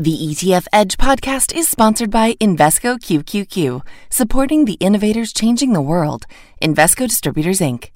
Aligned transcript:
The 0.00 0.16
ETF 0.16 0.68
Edge 0.72 0.96
podcast 0.96 1.52
is 1.52 1.68
sponsored 1.68 2.08
by 2.08 2.34
Invesco 2.34 3.00
QQQ, 3.00 3.84
supporting 4.10 4.64
the 4.64 4.74
innovators 4.74 5.32
changing 5.32 5.72
the 5.72 5.80
world. 5.80 6.24
Invesco 6.62 7.08
Distributors, 7.08 7.58
Inc. 7.58 7.90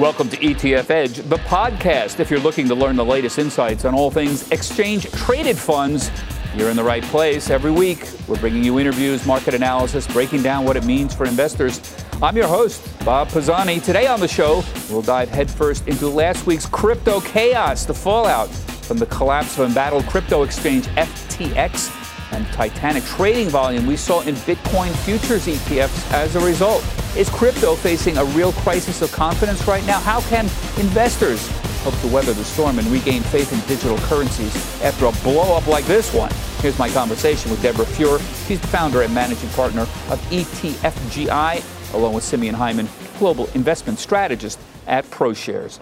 Welcome 0.00 0.28
to 0.30 0.36
ETF 0.36 0.90
Edge, 0.90 1.18
the 1.18 1.36
podcast. 1.36 2.18
If 2.18 2.28
you're 2.28 2.40
looking 2.40 2.66
to 2.66 2.74
learn 2.74 2.96
the 2.96 3.04
latest 3.04 3.38
insights 3.38 3.84
on 3.84 3.94
all 3.94 4.10
things 4.10 4.50
exchange 4.50 5.08
traded 5.12 5.56
funds, 5.56 6.10
you're 6.56 6.70
in 6.70 6.76
the 6.76 6.82
right 6.82 7.04
place. 7.04 7.48
Every 7.48 7.70
week, 7.70 8.04
we're 8.26 8.40
bringing 8.40 8.64
you 8.64 8.80
interviews, 8.80 9.24
market 9.26 9.54
analysis, 9.54 10.08
breaking 10.08 10.42
down 10.42 10.64
what 10.64 10.76
it 10.76 10.84
means 10.84 11.14
for 11.14 11.24
investors. 11.24 11.80
I'm 12.20 12.36
your 12.36 12.48
host, 12.48 12.84
Bob 13.04 13.28
Pisani. 13.28 13.78
Today 13.78 14.08
on 14.08 14.18
the 14.18 14.26
show, 14.26 14.64
we'll 14.90 15.02
dive 15.02 15.28
headfirst 15.28 15.86
into 15.86 16.08
last 16.08 16.46
week's 16.46 16.66
crypto 16.66 17.20
chaos, 17.20 17.86
the 17.86 17.94
fallout 17.94 18.50
from 18.86 18.98
the 18.98 19.06
collapse 19.06 19.58
of 19.58 19.68
embattled 19.68 20.06
crypto 20.06 20.44
exchange 20.44 20.86
FTX 20.86 21.92
and 22.32 22.46
titanic 22.48 23.04
trading 23.04 23.48
volume 23.48 23.86
we 23.86 23.96
saw 23.96 24.20
in 24.22 24.34
Bitcoin 24.36 24.94
futures 25.04 25.46
ETFs 25.46 26.12
as 26.12 26.36
a 26.36 26.40
result. 26.40 26.84
Is 27.16 27.28
crypto 27.28 27.74
facing 27.74 28.16
a 28.18 28.24
real 28.24 28.52
crisis 28.52 29.02
of 29.02 29.10
confidence 29.12 29.66
right 29.66 29.84
now? 29.86 29.98
How 30.00 30.20
can 30.22 30.44
investors 30.78 31.48
hope 31.82 31.98
to 32.00 32.08
weather 32.08 32.32
the 32.32 32.44
storm 32.44 32.78
and 32.78 32.86
regain 32.88 33.22
faith 33.22 33.52
in 33.52 33.60
digital 33.68 33.96
currencies 34.08 34.54
after 34.82 35.06
a 35.06 35.12
blow 35.22 35.56
up 35.56 35.66
like 35.66 35.84
this 35.86 36.12
one? 36.12 36.30
Here's 36.60 36.78
my 36.78 36.88
conversation 36.90 37.50
with 37.50 37.62
Deborah 37.62 37.84
Fuhr. 37.84 38.18
She's 38.46 38.60
the 38.60 38.66
founder 38.68 39.02
and 39.02 39.14
managing 39.14 39.50
partner 39.50 39.82
of 39.82 40.20
ETFGI, 40.30 41.94
along 41.94 42.14
with 42.14 42.24
Simeon 42.24 42.54
Hyman, 42.54 42.88
global 43.18 43.48
investment 43.54 43.98
strategist 43.98 44.58
at 44.86 45.04
ProShares. 45.06 45.80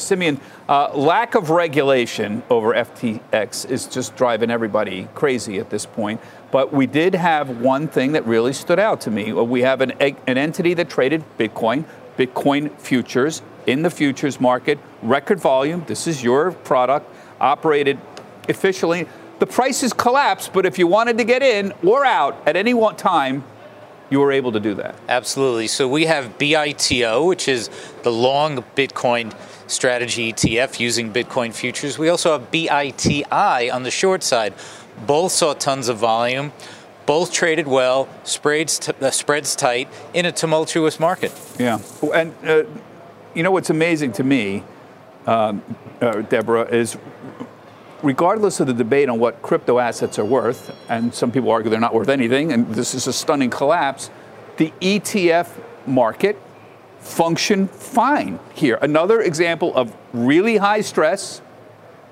Simeon, 0.00 0.40
uh, 0.68 0.92
lack 0.94 1.34
of 1.34 1.50
regulation 1.50 2.42
over 2.50 2.74
FTX 2.74 3.68
is 3.70 3.86
just 3.86 4.16
driving 4.16 4.50
everybody 4.50 5.08
crazy 5.14 5.58
at 5.58 5.70
this 5.70 5.86
point. 5.86 6.20
But 6.50 6.72
we 6.72 6.86
did 6.86 7.14
have 7.14 7.60
one 7.60 7.86
thing 7.86 8.12
that 8.12 8.26
really 8.26 8.52
stood 8.52 8.78
out 8.78 9.00
to 9.02 9.10
me. 9.10 9.32
We 9.32 9.62
have 9.62 9.80
an, 9.80 9.92
an 9.92 10.38
entity 10.38 10.74
that 10.74 10.90
traded 10.90 11.24
Bitcoin, 11.38 11.84
Bitcoin 12.16 12.76
futures 12.78 13.42
in 13.66 13.82
the 13.82 13.90
futures 13.90 14.40
market, 14.40 14.78
record 15.02 15.40
volume. 15.40 15.84
This 15.86 16.06
is 16.06 16.22
your 16.22 16.52
product, 16.52 17.08
operated 17.40 17.98
efficiently. 18.48 19.06
The 19.38 19.46
prices 19.46 19.92
collapsed, 19.92 20.52
but 20.52 20.66
if 20.66 20.78
you 20.78 20.86
wanted 20.86 21.18
to 21.18 21.24
get 21.24 21.42
in 21.42 21.72
or 21.82 22.04
out 22.04 22.42
at 22.46 22.56
any 22.56 22.74
one 22.74 22.96
time, 22.96 23.44
you 24.10 24.18
were 24.18 24.32
able 24.32 24.52
to 24.52 24.60
do 24.60 24.74
that. 24.74 24.96
Absolutely. 25.08 25.68
So 25.68 25.88
we 25.88 26.04
have 26.06 26.36
BITO, 26.36 27.24
which 27.24 27.48
is 27.48 27.70
the 28.02 28.10
long 28.10 28.64
Bitcoin 28.76 29.32
strategy 29.70 30.32
ETF 30.32 30.80
using 30.80 31.12
Bitcoin 31.12 31.54
futures. 31.54 31.98
We 31.98 32.08
also 32.08 32.32
have 32.32 32.50
BITI 32.50 33.70
on 33.70 33.82
the 33.82 33.90
short 33.90 34.22
side. 34.22 34.54
Both 35.06 35.32
saw 35.32 35.54
tons 35.54 35.88
of 35.88 35.98
volume. 35.98 36.52
Both 37.06 37.32
traded 37.32 37.66
well, 37.66 38.08
spreads, 38.24 38.78
t- 38.78 38.92
uh, 39.00 39.10
spreads 39.10 39.56
tight 39.56 39.88
in 40.14 40.26
a 40.26 40.32
tumultuous 40.32 41.00
market. 41.00 41.32
Yeah. 41.58 41.80
And 42.14 42.34
uh, 42.44 42.64
you 43.34 43.42
know 43.42 43.50
what's 43.50 43.70
amazing 43.70 44.12
to 44.12 44.24
me, 44.24 44.64
um, 45.26 45.62
uh, 46.00 46.22
Deborah, 46.22 46.68
is 46.68 46.98
regardless 48.02 48.60
of 48.60 48.66
the 48.66 48.74
debate 48.74 49.08
on 49.08 49.18
what 49.18 49.42
crypto 49.42 49.78
assets 49.78 50.18
are 50.18 50.24
worth, 50.24 50.74
and 50.88 51.14
some 51.14 51.30
people 51.32 51.50
argue 51.50 51.70
they're 51.70 51.80
not 51.80 51.94
worth 51.94 52.08
anything, 52.08 52.52
and 52.52 52.74
this 52.74 52.94
is 52.94 53.06
a 53.06 53.12
stunning 53.12 53.50
collapse, 53.50 54.10
the 54.56 54.72
ETF 54.80 55.48
market 55.86 56.40
functioned 57.00 57.70
fine 57.70 58.38
here. 58.54 58.78
Another 58.80 59.20
example 59.20 59.74
of 59.74 59.94
really 60.12 60.58
high 60.58 60.80
stress, 60.80 61.42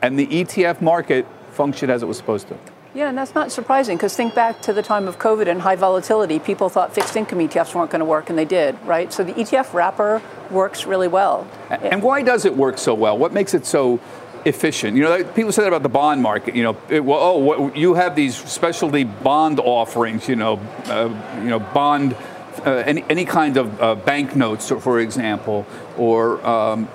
and 0.02 0.18
the 0.18 0.26
ETF 0.26 0.80
market 0.80 1.26
functioned 1.52 1.92
as 1.92 2.02
it 2.02 2.06
was 2.06 2.16
supposed 2.16 2.48
to. 2.48 2.58
Yeah, 2.94 3.10
and 3.10 3.18
that's 3.18 3.34
not 3.34 3.52
surprising 3.52 3.96
because 3.96 4.16
think 4.16 4.34
back 4.34 4.62
to 4.62 4.72
the 4.72 4.82
time 4.82 5.06
of 5.06 5.18
COVID 5.18 5.46
and 5.46 5.60
high 5.60 5.76
volatility. 5.76 6.38
People 6.38 6.68
thought 6.68 6.94
fixed 6.94 7.14
income 7.16 7.38
ETFs 7.38 7.74
weren't 7.74 7.90
going 7.90 8.00
to 8.00 8.06
work, 8.06 8.30
and 8.30 8.38
they 8.38 8.46
did, 8.46 8.80
right? 8.84 9.12
So 9.12 9.22
the 9.22 9.34
ETF 9.34 9.74
wrapper 9.74 10.22
works 10.50 10.86
really 10.86 11.06
well. 11.06 11.46
And 11.70 12.02
why 12.02 12.22
does 12.22 12.44
it 12.44 12.56
work 12.56 12.78
so 12.78 12.94
well? 12.94 13.16
What 13.18 13.32
makes 13.32 13.52
it 13.54 13.66
so 13.66 14.00
efficient? 14.46 14.96
You 14.96 15.02
know, 15.04 15.22
people 15.22 15.52
say 15.52 15.62
that 15.62 15.68
about 15.68 15.82
the 15.82 15.90
bond 15.90 16.22
market. 16.22 16.56
You 16.56 16.62
know, 16.62 16.76
it, 16.88 17.04
well, 17.04 17.18
oh, 17.20 17.38
what, 17.38 17.76
you 17.76 17.94
have 17.94 18.16
these 18.16 18.36
specialty 18.36 19.04
bond 19.04 19.60
offerings. 19.60 20.26
You 20.26 20.36
know, 20.36 20.58
uh, 20.86 21.14
you 21.42 21.50
know, 21.50 21.60
bond 21.60 22.16
uh, 22.60 22.82
any, 22.86 23.04
any 23.08 23.24
kind 23.24 23.56
of 23.56 23.80
uh, 23.80 23.94
banknotes, 23.94 24.68
for 24.68 25.00
example, 25.00 25.66
or 25.96 26.44
um, 26.46 26.88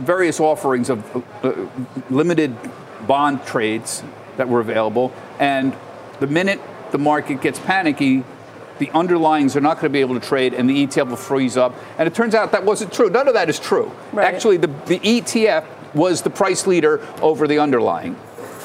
various 0.00 0.40
offerings 0.40 0.90
of 0.90 1.16
uh, 1.44 1.52
limited 2.10 2.56
bond 3.06 3.44
trades 3.44 4.02
that 4.36 4.48
were 4.48 4.60
available. 4.60 5.12
And 5.38 5.76
the 6.20 6.26
minute 6.26 6.60
the 6.90 6.98
market 6.98 7.40
gets 7.40 7.58
panicky, 7.58 8.24
the 8.78 8.86
underlyings 8.88 9.56
are 9.56 9.60
not 9.60 9.74
going 9.74 9.84
to 9.84 9.90
be 9.90 10.00
able 10.00 10.18
to 10.18 10.26
trade 10.26 10.54
and 10.54 10.68
the 10.68 10.86
ETF 10.86 11.08
will 11.10 11.16
freeze 11.16 11.56
up. 11.56 11.74
And 11.98 12.06
it 12.06 12.14
turns 12.14 12.34
out 12.34 12.52
that 12.52 12.64
wasn't 12.64 12.92
true. 12.92 13.08
None 13.08 13.28
of 13.28 13.34
that 13.34 13.48
is 13.48 13.58
true. 13.58 13.92
Right. 14.12 14.32
Actually, 14.32 14.56
the, 14.56 14.66
the 14.66 14.98
ETF 14.98 15.66
was 15.94 16.22
the 16.22 16.30
price 16.30 16.66
leader 16.66 17.06
over 17.22 17.46
the 17.46 17.58
underlying. 17.58 18.16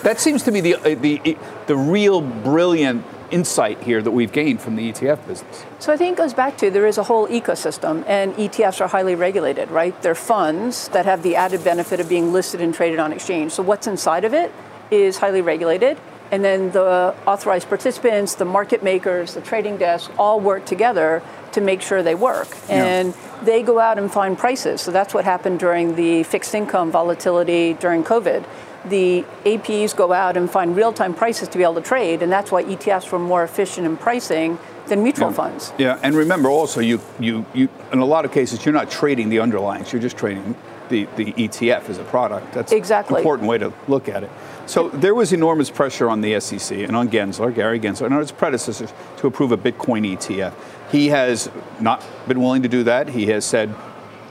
That 0.04 0.20
seems 0.20 0.44
to 0.44 0.52
be 0.52 0.62
the, 0.62 0.76
uh, 0.76 0.96
the, 0.96 1.38
the 1.68 1.76
real 1.76 2.22
brilliant 2.22 3.06
insight 3.32 3.82
here 3.84 4.02
that 4.02 4.12
we've 4.12 4.32
gained 4.32 4.62
from 4.62 4.76
the 4.76 4.92
ETF 4.92 5.28
business? 5.28 5.66
So 5.80 5.94
I 5.94 5.98
think 5.98 6.18
it 6.18 6.18
goes 6.18 6.34
back 6.34 6.58
to 6.58 6.70
there 6.70 6.88
is 6.88 6.98
a 6.98 7.04
whole 7.04 7.28
ecosystem, 7.28 8.04
and 8.08 8.34
ETFs 8.36 8.82
are 8.82 8.88
highly 8.88 9.16
regulated, 9.16 9.70
right? 9.72 10.00
They're 10.02 10.16
funds 10.16 10.90
that 10.90 11.06
have 11.06 11.24
the 11.24 11.36
added 11.36 11.64
benefit 11.64 12.00
of 12.00 12.10
being 12.10 12.32
listed 12.34 12.62
and 12.62 12.74
traded 12.74 13.00
on 13.00 13.14
exchange. 13.14 13.52
So 13.52 13.64
what's 13.64 13.88
inside 13.88 14.26
of 14.26 14.34
it 14.34 14.52
is 14.92 15.18
highly 15.18 15.42
regulated. 15.42 15.98
And 16.32 16.46
then 16.46 16.72
the 16.72 17.16
authorized 17.26 17.70
participants, 17.70 18.36
the 18.36 18.46
market 18.46 18.84
makers, 18.84 19.34
the 19.34 19.42
trading 19.42 19.78
desks 19.78 20.14
all 20.18 20.40
work 20.40 20.66
together 20.66 21.24
to 21.54 21.62
make 21.62 21.82
sure 21.82 22.04
they 22.04 22.14
work. 22.14 22.48
And 22.70 23.16
yeah. 23.16 23.44
they 23.44 23.64
go 23.64 23.80
out 23.80 23.98
and 23.98 24.12
find 24.12 24.38
prices. 24.38 24.82
So 24.82 24.92
that's 24.92 25.14
what 25.14 25.26
happened 25.26 25.60
during 25.60 25.96
the 25.96 26.24
fixed 26.24 26.54
income 26.54 26.92
volatility 26.92 27.74
during 27.74 28.04
COVID 28.04 28.46
the 28.86 29.26
APs 29.46 29.96
go 29.96 30.14
out 30.14 30.38
and 30.38 30.50
find 30.50 30.76
real 30.76 30.94
time 30.94 31.14
prices 31.14 31.48
to 31.50 31.58
be 31.58 31.64
able 31.64 31.76
to 31.76 31.82
trade, 31.82 32.22
and 32.22 32.32
that's 32.32 32.52
why 32.52 32.64
ETFs 32.64 33.12
were 33.12 33.20
more 33.20 33.44
efficient 33.44 33.86
in 33.86 33.98
pricing 33.98 34.58
than 34.88 35.04
mutual 35.04 35.30
yeah. 35.30 35.36
funds. 35.36 35.74
Yeah, 35.78 36.00
and 36.02 36.16
remember 36.16 36.50
also, 36.50 36.80
you, 36.80 37.00
you, 37.20 37.46
you, 37.54 37.70
in 37.92 38.00
a 38.00 38.06
lot 38.06 38.26
of 38.26 38.32
cases, 38.32 38.66
you're 38.66 38.74
not 38.74 38.90
trading 38.90 39.30
the 39.30 39.38
underlyings, 39.38 39.92
you're 39.92 40.02
just 40.02 40.18
trading 40.18 40.56
the, 40.90 41.08
the 41.16 41.34
ETF 41.34 41.90
as 41.90 41.98
a 41.98 42.04
product. 42.04 42.54
That's 42.54 42.72
exactly. 42.72 43.16
an 43.16 43.20
important 43.20 43.48
way 43.48 43.58
to 43.60 43.72
look 43.88 44.10
at 44.10 44.24
it. 44.24 44.32
So 44.66 44.90
there 44.90 45.16
was 45.16 45.34
enormous 45.34 45.70
pressure 45.70 46.10
on 46.10 46.22
the 46.22 46.40
SEC 46.40 46.78
and 46.78 46.96
on 46.96 47.10
Gensler, 47.10 47.54
Gary 47.54 47.80
Gensler, 47.80 48.08
and 48.08 48.16
his 48.16 48.32
predecessors 48.32 48.94
to 49.18 49.28
approve 49.28 49.52
a 49.52 49.58
Bitcoin 49.58 50.18
ETF. 50.18 50.54
He 50.92 51.08
has 51.10 51.50
not 51.80 52.04
been 52.28 52.42
willing 52.42 52.64
to 52.64 52.70
do 52.70 52.84
that. 52.84 53.10
He 53.10 53.28
has 53.28 53.46
said 53.46 53.74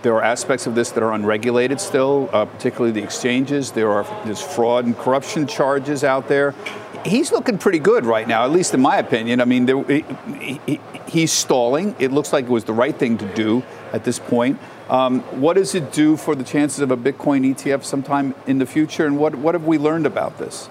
there 0.03 0.15
are 0.15 0.23
aspects 0.23 0.67
of 0.67 0.75
this 0.75 0.91
that 0.93 1.03
are 1.03 1.13
unregulated 1.13 1.81
still, 1.81 2.29
uh, 2.33 2.45
particularly 2.45 2.93
the 2.93 3.03
exchanges. 3.03 3.73
There 3.73 3.91
are 3.91 4.05
there's 4.25 4.41
fraud 4.41 4.87
and 4.87 4.97
corruption 4.97 5.47
charges 5.47 6.05
out 6.05 6.29
there. 6.29 6.55
He's 7.05 7.33
looking 7.33 7.59
pretty 7.59 7.79
good 7.79 8.05
right 8.05 8.27
now, 8.27 8.45
at 8.45 8.51
least 8.51 8.75
in 8.75 8.81
my 8.81 8.97
opinion. 8.97 9.41
I 9.41 9.45
mean, 9.45 9.67
there, 9.67 9.83
he, 9.85 10.05
he, 10.67 10.81
he's 11.07 11.33
stalling. 11.33 11.95
It 11.99 12.13
looks 12.13 12.33
like 12.33 12.45
it 12.45 12.51
was 12.51 12.65
the 12.65 12.73
right 12.73 12.97
thing 12.97 13.19
to 13.19 13.35
do 13.35 13.63
at 13.93 14.05
this 14.05 14.19
point. 14.19 14.59
Um, 14.89 15.21
what 15.41 15.55
does 15.55 15.75
it 15.75 15.93
do 15.93 16.17
for 16.17 16.35
the 16.35 16.45
chances 16.45 16.81
of 16.81 16.91
a 16.91 16.97
Bitcoin 16.97 17.55
ETF 17.55 17.85
sometime 17.85 18.35
in 18.47 18.59
the 18.59 18.67
future, 18.67 19.07
and 19.07 19.19
what, 19.19 19.35
what 19.35 19.55
have 19.55 19.67
we 19.67 19.79
learned 19.79 20.07
about 20.07 20.39
this? 20.39 20.71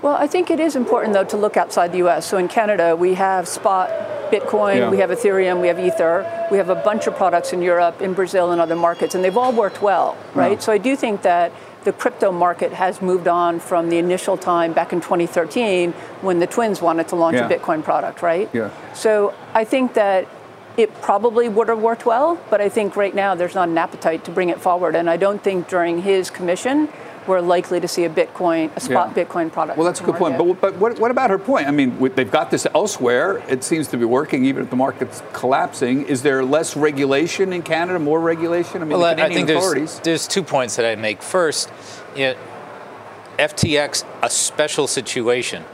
Well, 0.00 0.14
I 0.14 0.26
think 0.26 0.50
it 0.50 0.58
is 0.58 0.76
important, 0.76 1.12
though, 1.12 1.24
to 1.24 1.36
look 1.36 1.58
outside 1.58 1.92
the 1.92 1.98
US. 2.08 2.26
So 2.26 2.38
in 2.38 2.48
Canada, 2.48 2.96
we 2.96 3.14
have 3.14 3.46
spot 3.46 3.90
Bitcoin, 4.30 4.76
yeah. 4.76 4.90
we 4.90 4.98
have 4.98 5.10
Ethereum, 5.10 5.60
we 5.60 5.68
have 5.68 5.78
Ether, 5.78 6.48
we 6.50 6.58
have 6.58 6.68
a 6.68 6.74
bunch 6.74 7.06
of 7.06 7.16
products 7.16 7.52
in 7.52 7.62
Europe, 7.62 8.00
in 8.00 8.14
Brazil, 8.14 8.52
and 8.52 8.60
other 8.60 8.76
markets, 8.76 9.14
and 9.14 9.24
they've 9.24 9.36
all 9.36 9.52
worked 9.52 9.82
well, 9.82 10.16
right? 10.34 10.52
Yeah. 10.52 10.58
So 10.58 10.72
I 10.72 10.78
do 10.78 10.96
think 10.96 11.22
that 11.22 11.52
the 11.84 11.92
crypto 11.92 12.30
market 12.30 12.72
has 12.72 13.00
moved 13.00 13.26
on 13.26 13.58
from 13.58 13.88
the 13.88 13.98
initial 13.98 14.36
time 14.36 14.72
back 14.72 14.92
in 14.92 15.00
2013 15.00 15.92
when 16.20 16.38
the 16.38 16.46
twins 16.46 16.82
wanted 16.82 17.08
to 17.08 17.16
launch 17.16 17.36
yeah. 17.36 17.48
a 17.48 17.58
Bitcoin 17.58 17.82
product, 17.82 18.22
right? 18.22 18.50
Yeah. 18.52 18.70
So 18.92 19.34
I 19.54 19.64
think 19.64 19.94
that 19.94 20.28
it 20.76 21.00
probably 21.00 21.48
would 21.48 21.68
have 21.68 21.80
worked 21.80 22.06
well, 22.06 22.38
but 22.50 22.60
I 22.60 22.68
think 22.68 22.96
right 22.96 23.14
now 23.14 23.34
there's 23.34 23.54
not 23.54 23.68
an 23.68 23.78
appetite 23.78 24.24
to 24.24 24.30
bring 24.30 24.50
it 24.50 24.60
forward. 24.60 24.94
And 24.94 25.08
I 25.10 25.16
don't 25.16 25.42
think 25.42 25.68
during 25.68 26.02
his 26.02 26.30
commission 26.30 26.88
we're 27.30 27.40
likely 27.40 27.80
to 27.80 27.88
see 27.88 28.04
a 28.04 28.10
Bitcoin, 28.10 28.74
a 28.76 28.80
spot 28.80 29.16
yeah. 29.16 29.24
Bitcoin 29.24 29.50
product. 29.50 29.78
Well, 29.78 29.86
that's 29.86 30.00
a 30.00 30.04
good 30.04 30.16
point. 30.16 30.36
But, 30.36 30.60
but 30.60 30.76
what, 30.76 30.98
what, 30.98 31.10
about 31.10 31.30
her 31.30 31.38
point? 31.38 31.68
I 31.68 31.70
mean, 31.70 31.96
they've 32.14 32.30
got 32.30 32.50
this 32.50 32.66
elsewhere. 32.74 33.42
It 33.48 33.64
seems 33.64 33.88
to 33.88 33.96
be 33.96 34.04
working, 34.04 34.44
even 34.44 34.64
if 34.64 34.70
the 34.70 34.76
market's 34.76 35.22
collapsing. 35.32 36.06
Is 36.06 36.22
there 36.22 36.44
less 36.44 36.76
regulation 36.76 37.52
in 37.52 37.62
Canada, 37.62 37.98
more 37.98 38.20
regulation? 38.20 38.82
I 38.82 38.84
mean, 38.84 38.98
well, 38.98 39.14
the 39.14 39.24
I 39.24 39.32
think 39.32 39.48
authorities. 39.48 39.94
There's, 39.94 40.04
there's 40.04 40.28
two 40.28 40.42
points 40.42 40.76
that 40.76 40.84
I'd 40.84 40.98
make. 40.98 41.22
First, 41.22 41.70
you 42.16 42.26
know, 42.26 42.34
FTX, 43.38 44.04
a 44.22 44.28
special 44.28 44.86
situation. 44.86 45.64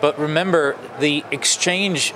But 0.00 0.18
remember, 0.18 0.76
the 1.00 1.24
exchange 1.32 2.14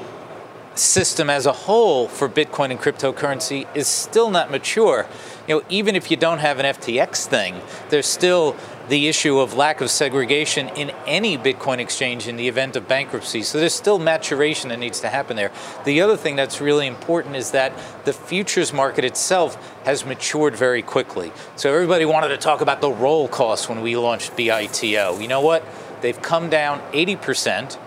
system 0.75 1.29
as 1.29 1.47
a 1.47 1.53
whole 1.53 2.09
for 2.09 2.29
Bitcoin 2.29 2.71
and 2.71 2.81
cryptocurrency 2.81 3.67
is 3.75 3.87
still 3.87 4.31
not 4.31 4.51
mature. 4.51 5.07
You 5.49 5.57
know, 5.57 5.65
even 5.69 5.97
if 5.97 6.11
you 6.11 6.17
don't 6.17 6.39
have 6.39 6.59
an 6.59 6.67
FTX 6.67 7.27
thing, 7.27 7.61
there's 7.91 8.07
still 8.07 8.57
the 8.89 9.09
issue 9.09 9.39
of 9.39 9.55
lack 9.55 9.81
of 9.81 9.91
segregation 9.91 10.69
in 10.71 10.91
any 11.07 11.39
Bitcoin 11.39 11.79
exchange 11.79 12.29
in 12.29 12.37
the 12.37 12.49
event 12.49 12.77
of 12.77 12.87
bankruptcy. 12.89 13.43
So 13.43 13.59
there's 13.59 13.75
still 13.75 13.99
maturation 13.99 14.71
that 14.71 14.79
needs 14.79 15.01
to 15.01 15.09
happen 15.09 15.37
there. 15.37 15.51
The 15.85 16.01
other 16.01 16.17
thing 16.17 16.37
that's 16.37 16.61
really 16.61 16.87
important 16.87 17.37
is 17.37 17.53
that 17.53 17.73
the 18.05 18.13
futures 18.13 18.73
market 18.73 19.05
itself 19.05 19.57
has 19.85 20.05
matured 20.05 20.57
very 20.57 20.83
quickly. 20.83 21.33
So 21.57 21.73
everybody 21.73 22.05
wanted 22.05 22.29
to 22.29 22.39
talk 22.39 22.61
about 22.61 22.81
the 22.81 22.91
roll 22.91 23.29
costs 23.29 23.69
when 23.69 23.83
we 23.83 23.97
launched 23.97 24.37
BITO. 24.37 25.19
You 25.21 25.29
know 25.29 25.41
what? 25.41 25.65
They've 26.01 26.21
come 26.21 26.51
down 26.51 26.81
80% 26.93 27.79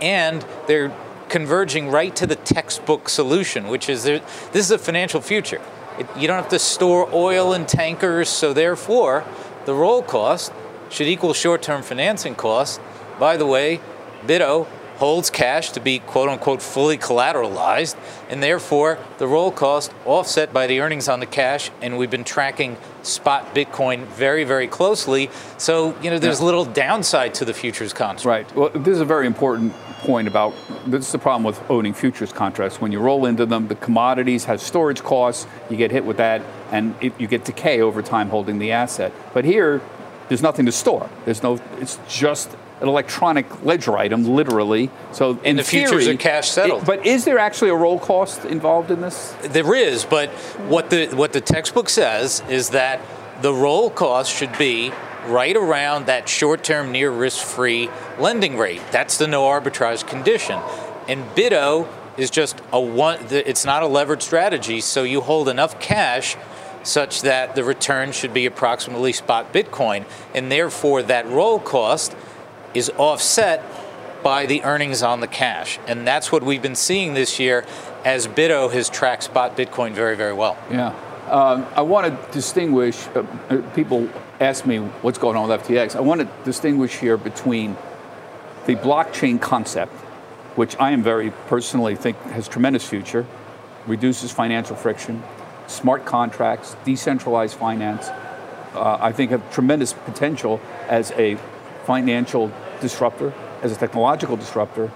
and 0.00 0.44
they're 0.66 0.94
converging 1.28 1.90
right 1.90 2.14
to 2.16 2.26
the 2.26 2.36
textbook 2.36 3.08
solution, 3.08 3.68
which 3.68 3.88
is 3.88 4.04
this 4.04 4.22
is 4.54 4.70
a 4.70 4.78
financial 4.78 5.20
future. 5.20 5.60
It, 6.00 6.06
you 6.16 6.26
don't 6.26 6.36
have 6.36 6.48
to 6.48 6.58
store 6.58 7.08
oil 7.12 7.52
in 7.52 7.66
tankers, 7.66 8.30
so 8.30 8.52
therefore, 8.54 9.24
the 9.66 9.74
roll 9.74 10.02
cost 10.02 10.52
should 10.88 11.06
equal 11.06 11.34
short 11.34 11.62
term 11.62 11.82
financing 11.82 12.34
costs. 12.34 12.80
By 13.18 13.36
the 13.36 13.46
way, 13.46 13.80
BITO 14.26 14.66
holds 14.96 15.30
cash 15.30 15.70
to 15.72 15.80
be 15.80 15.98
quote 15.98 16.28
unquote 16.28 16.62
fully 16.62 16.96
collateralized, 16.96 17.96
and 18.28 18.42
therefore 18.42 18.98
the 19.18 19.26
roll 19.26 19.50
cost 19.50 19.92
offset 20.04 20.52
by 20.52 20.66
the 20.66 20.80
earnings 20.80 21.08
on 21.08 21.20
the 21.20 21.26
cash. 21.26 21.70
And 21.82 21.98
we've 21.98 22.10
been 22.10 22.24
tracking 22.24 22.78
spot 23.02 23.54
Bitcoin 23.54 24.04
very, 24.06 24.44
very 24.44 24.68
closely. 24.68 25.30
So, 25.58 25.98
you 26.02 26.10
know, 26.10 26.18
there's 26.18 26.40
yeah. 26.40 26.46
little 26.46 26.64
downside 26.64 27.34
to 27.34 27.44
the 27.44 27.54
futures 27.54 27.92
contract. 27.92 28.54
Right. 28.54 28.56
Well, 28.56 28.70
this 28.70 28.94
is 28.94 29.00
a 29.00 29.06
very 29.06 29.26
important 29.26 29.74
point 30.00 30.28
about 30.28 30.54
this 30.86 31.06
is 31.06 31.12
the 31.12 31.18
problem 31.18 31.44
with 31.44 31.62
owning 31.70 31.94
futures 31.94 32.32
contracts. 32.32 32.80
When 32.80 32.92
you 32.92 33.00
roll 33.00 33.26
into 33.26 33.46
them, 33.46 33.68
the 33.68 33.74
commodities 33.74 34.44
have 34.44 34.60
storage 34.60 35.02
costs, 35.02 35.46
you 35.68 35.76
get 35.76 35.90
hit 35.90 36.04
with 36.04 36.16
that, 36.16 36.42
and 36.70 36.94
it, 37.00 37.18
you 37.20 37.26
get 37.26 37.44
decay 37.44 37.80
over 37.80 38.02
time 38.02 38.28
holding 38.30 38.58
the 38.58 38.72
asset. 38.72 39.12
But 39.32 39.44
here, 39.44 39.80
there's 40.28 40.42
nothing 40.42 40.66
to 40.66 40.72
store. 40.72 41.08
There's 41.24 41.42
no, 41.42 41.58
it's 41.78 41.98
just 42.08 42.56
an 42.80 42.88
electronic 42.88 43.64
ledger 43.64 43.96
item, 43.98 44.24
literally. 44.24 44.90
So 45.12 45.38
in 45.44 45.56
the 45.56 45.62
theory, 45.62 45.86
futures 45.86 46.08
are 46.08 46.16
cash 46.16 46.48
settled. 46.48 46.82
It, 46.82 46.86
but 46.86 47.06
is 47.06 47.24
there 47.24 47.38
actually 47.38 47.70
a 47.70 47.74
roll 47.74 47.98
cost 47.98 48.44
involved 48.44 48.90
in 48.90 49.00
this? 49.00 49.34
There 49.42 49.74
is, 49.74 50.04
but 50.04 50.30
what 50.68 50.90
the 50.90 51.06
what 51.08 51.32
the 51.32 51.40
textbook 51.40 51.88
says 51.88 52.42
is 52.48 52.70
that 52.70 53.00
the 53.42 53.52
roll 53.52 53.90
cost 53.90 54.34
should 54.34 54.56
be 54.56 54.92
right 55.30 55.56
around 55.56 56.06
that 56.06 56.28
short-term 56.28 56.92
near 56.92 57.10
risk-free 57.10 57.88
lending 58.18 58.58
rate. 58.58 58.82
That's 58.90 59.16
the 59.16 59.26
no 59.26 59.44
arbitrage 59.44 60.06
condition. 60.06 60.60
And 61.08 61.24
BITO 61.34 61.88
is 62.16 62.30
just 62.30 62.60
a 62.72 62.80
one 62.80 63.18
it's 63.30 63.64
not 63.64 63.82
a 63.82 63.86
levered 63.86 64.22
strategy, 64.22 64.80
so 64.80 65.02
you 65.02 65.20
hold 65.20 65.48
enough 65.48 65.80
cash 65.80 66.36
such 66.82 67.22
that 67.22 67.54
the 67.54 67.64
return 67.64 68.12
should 68.12 68.32
be 68.32 68.46
approximately 68.46 69.12
spot 69.12 69.52
Bitcoin, 69.52 70.04
and 70.34 70.50
therefore 70.50 71.02
that 71.02 71.26
roll 71.26 71.58
cost 71.58 72.14
is 72.74 72.90
offset 72.96 73.62
by 74.22 74.46
the 74.46 74.62
earnings 74.64 75.02
on 75.02 75.20
the 75.20 75.26
cash. 75.26 75.78
And 75.86 76.06
that's 76.06 76.30
what 76.30 76.42
we've 76.42 76.62
been 76.62 76.74
seeing 76.74 77.14
this 77.14 77.38
year 77.38 77.64
as 78.04 78.26
BITO 78.26 78.68
has 78.68 78.88
tracked 78.88 79.24
spot 79.24 79.56
Bitcoin 79.56 79.92
very, 79.92 80.16
very 80.16 80.32
well. 80.32 80.58
Yeah. 80.70 80.94
Um, 81.30 81.64
I 81.76 81.82
want 81.82 82.08
to 82.08 82.32
distinguish, 82.32 83.06
uh, 83.14 83.24
uh 83.48 83.62
people 83.76 84.08
ask 84.40 84.66
me 84.66 84.78
what's 84.78 85.16
going 85.16 85.36
on 85.36 85.48
with 85.48 85.62
FTX. 85.62 85.94
I 85.94 86.00
want 86.00 86.20
to 86.22 86.28
distinguish 86.44 86.98
here 86.98 87.16
between 87.16 87.76
the 88.66 88.74
blockchain 88.74 89.40
concept, 89.40 89.92
which 90.56 90.74
I 90.80 90.90
am 90.90 91.04
very 91.04 91.30
personally 91.46 91.94
think 91.94 92.16
has 92.34 92.48
tremendous 92.48 92.84
future, 92.84 93.26
reduces 93.86 94.32
financial 94.32 94.74
friction, 94.74 95.22
smart 95.68 96.04
contracts, 96.04 96.74
decentralized 96.84 97.56
finance, 97.56 98.08
uh, 98.74 98.98
I 99.00 99.12
think 99.12 99.30
have 99.30 99.52
tremendous 99.52 99.92
potential 99.92 100.60
as 100.88 101.12
a 101.12 101.38
financial 101.84 102.50
disruptor, 102.80 103.32
as 103.62 103.70
a 103.70 103.76
technological 103.76 104.36
disruptor, 104.36 104.90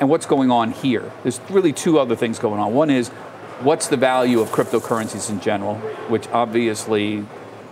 and 0.00 0.08
what's 0.08 0.26
going 0.26 0.50
on 0.50 0.72
here. 0.72 1.12
There's 1.22 1.40
really 1.50 1.72
two 1.72 2.00
other 2.00 2.16
things 2.16 2.40
going 2.40 2.58
on. 2.58 2.74
One 2.74 2.90
is 2.90 3.12
what's 3.60 3.88
the 3.88 3.96
value 3.96 4.40
of 4.40 4.50
cryptocurrencies 4.50 5.30
in 5.30 5.40
general, 5.40 5.76
which 6.08 6.28
obviously, 6.28 7.24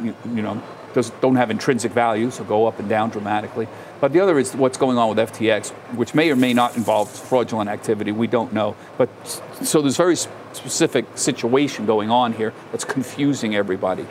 you, 0.03 0.17
you 0.25 0.43
know, 0.43 0.63
does, 0.95 1.11
don't 1.21 1.37
have 1.37 1.51
intrinsic 1.51 1.93
value, 1.93 2.31
so 2.31 2.43
go 2.43 2.67
up 2.67 2.79
and 2.79 2.89
down 2.89 3.11
dramatically. 3.11 3.69
But 4.01 4.13
the 4.13 4.21
other 4.21 4.39
is 4.39 4.55
what's 4.55 4.79
going 4.79 4.99
on 4.99 5.15
with 5.15 5.19
FTX, 5.19 5.71
which 5.95 6.15
may 6.15 6.31
or 6.31 6.37
may 6.37 6.55
not 6.55 6.77
involve 6.77 7.11
fraudulent 7.11 7.69
activity. 7.69 8.13
We 8.13 8.27
don't 8.27 8.53
know. 8.53 8.77
But 8.97 9.11
so 9.63 9.83
there's 9.83 9.97
very 9.97 10.17
specific 10.17 11.05
situation 11.15 11.87
going 11.87 12.11
on 12.11 12.33
here 12.33 12.53
that's 12.73 12.85
confusing 12.85 13.55
everybody. 13.55 14.07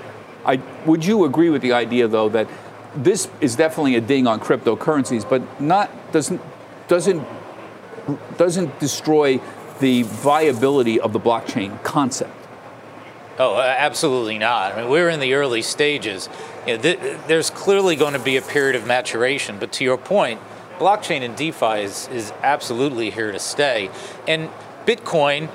I, 0.45 0.61
would 0.85 1.03
you 1.03 1.25
agree 1.25 1.49
with 1.49 1.63
the 1.63 1.73
idea, 1.73 2.07
though, 2.07 2.29
that 2.29 2.47
this 2.95 3.27
is 3.41 3.55
definitely 3.55 3.95
a 3.95 4.01
ding 4.01 4.27
on 4.27 4.39
cryptocurrencies, 4.39 5.27
but 5.27 5.59
not 5.59 5.89
doesn't 6.11 6.41
doesn't 6.87 7.27
doesn't 8.37 8.79
destroy 8.79 9.41
the 9.79 10.03
viability 10.03 10.99
of 10.99 11.13
the 11.13 11.19
blockchain 11.19 11.81
concept. 11.83 12.31
Oh, 13.37 13.55
uh, 13.55 13.75
absolutely 13.77 14.37
not. 14.37 14.73
I 14.73 14.81
mean, 14.81 14.89
we're 14.89 15.09
in 15.09 15.19
the 15.19 15.33
early 15.33 15.61
stages. 15.61 16.29
You 16.65 16.77
know, 16.77 16.81
th- 16.81 17.17
there's 17.27 17.49
clearly 17.49 17.97
going 17.97 18.13
to 18.13 18.19
be 18.19 18.37
a 18.37 18.41
period 18.41 18.75
of 18.75 18.87
maturation, 18.87 19.59
but 19.59 19.73
to 19.73 19.83
your 19.83 19.97
point, 19.97 20.39
blockchain 20.79 21.21
and 21.21 21.35
DeFi 21.35 21.81
is, 21.81 22.07
is 22.09 22.31
absolutely 22.43 23.09
here 23.09 23.31
to 23.31 23.39
stay. 23.39 23.89
And 24.27 24.49
Bitcoin, 24.85 25.49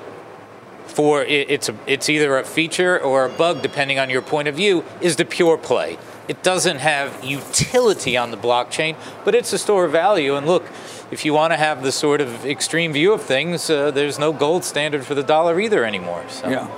for 0.85 1.23
it, 1.23 1.51
it's 1.51 1.71
a, 1.71 1.77
it's 1.87 2.11
either 2.11 2.37
a 2.37 2.45
feature 2.45 3.01
or 3.01 3.25
a 3.25 3.31
bug, 3.31 3.63
depending 3.63 3.99
on 3.99 4.11
your 4.11 4.23
point 4.23 4.49
of 4.49 4.55
view, 4.55 4.85
is 5.01 5.17
the 5.17 5.25
pure 5.25 5.57
play. 5.57 5.97
It 6.29 6.43
doesn't 6.43 6.79
have 6.79 7.25
utility 7.25 8.17
on 8.17 8.31
the 8.31 8.37
blockchain, 8.37 8.97
but 9.25 9.35
it's 9.35 9.53
a 9.53 9.59
store 9.59 9.87
of 9.87 9.93
value. 9.93 10.37
And 10.37 10.47
look, 10.47 10.65
if 11.11 11.25
you 11.25 11.35
want 11.35 11.53
to 11.53 11.57
have 11.57 11.83
the 11.83 11.93
sort 11.93 12.21
of 12.21 12.47
extreme 12.47 12.93
view 12.93 13.13
of 13.13 13.23
things, 13.23 13.69
uh, 13.69 13.91
there's 13.91 14.19
no 14.19 14.33
gold 14.33 14.65
standard 14.65 15.05
for 15.05 15.15
the 15.15 15.23
dollar 15.23 15.61
either 15.61 15.85
anymore. 15.85 16.25
So. 16.29 16.49
Yeah, 16.49 16.69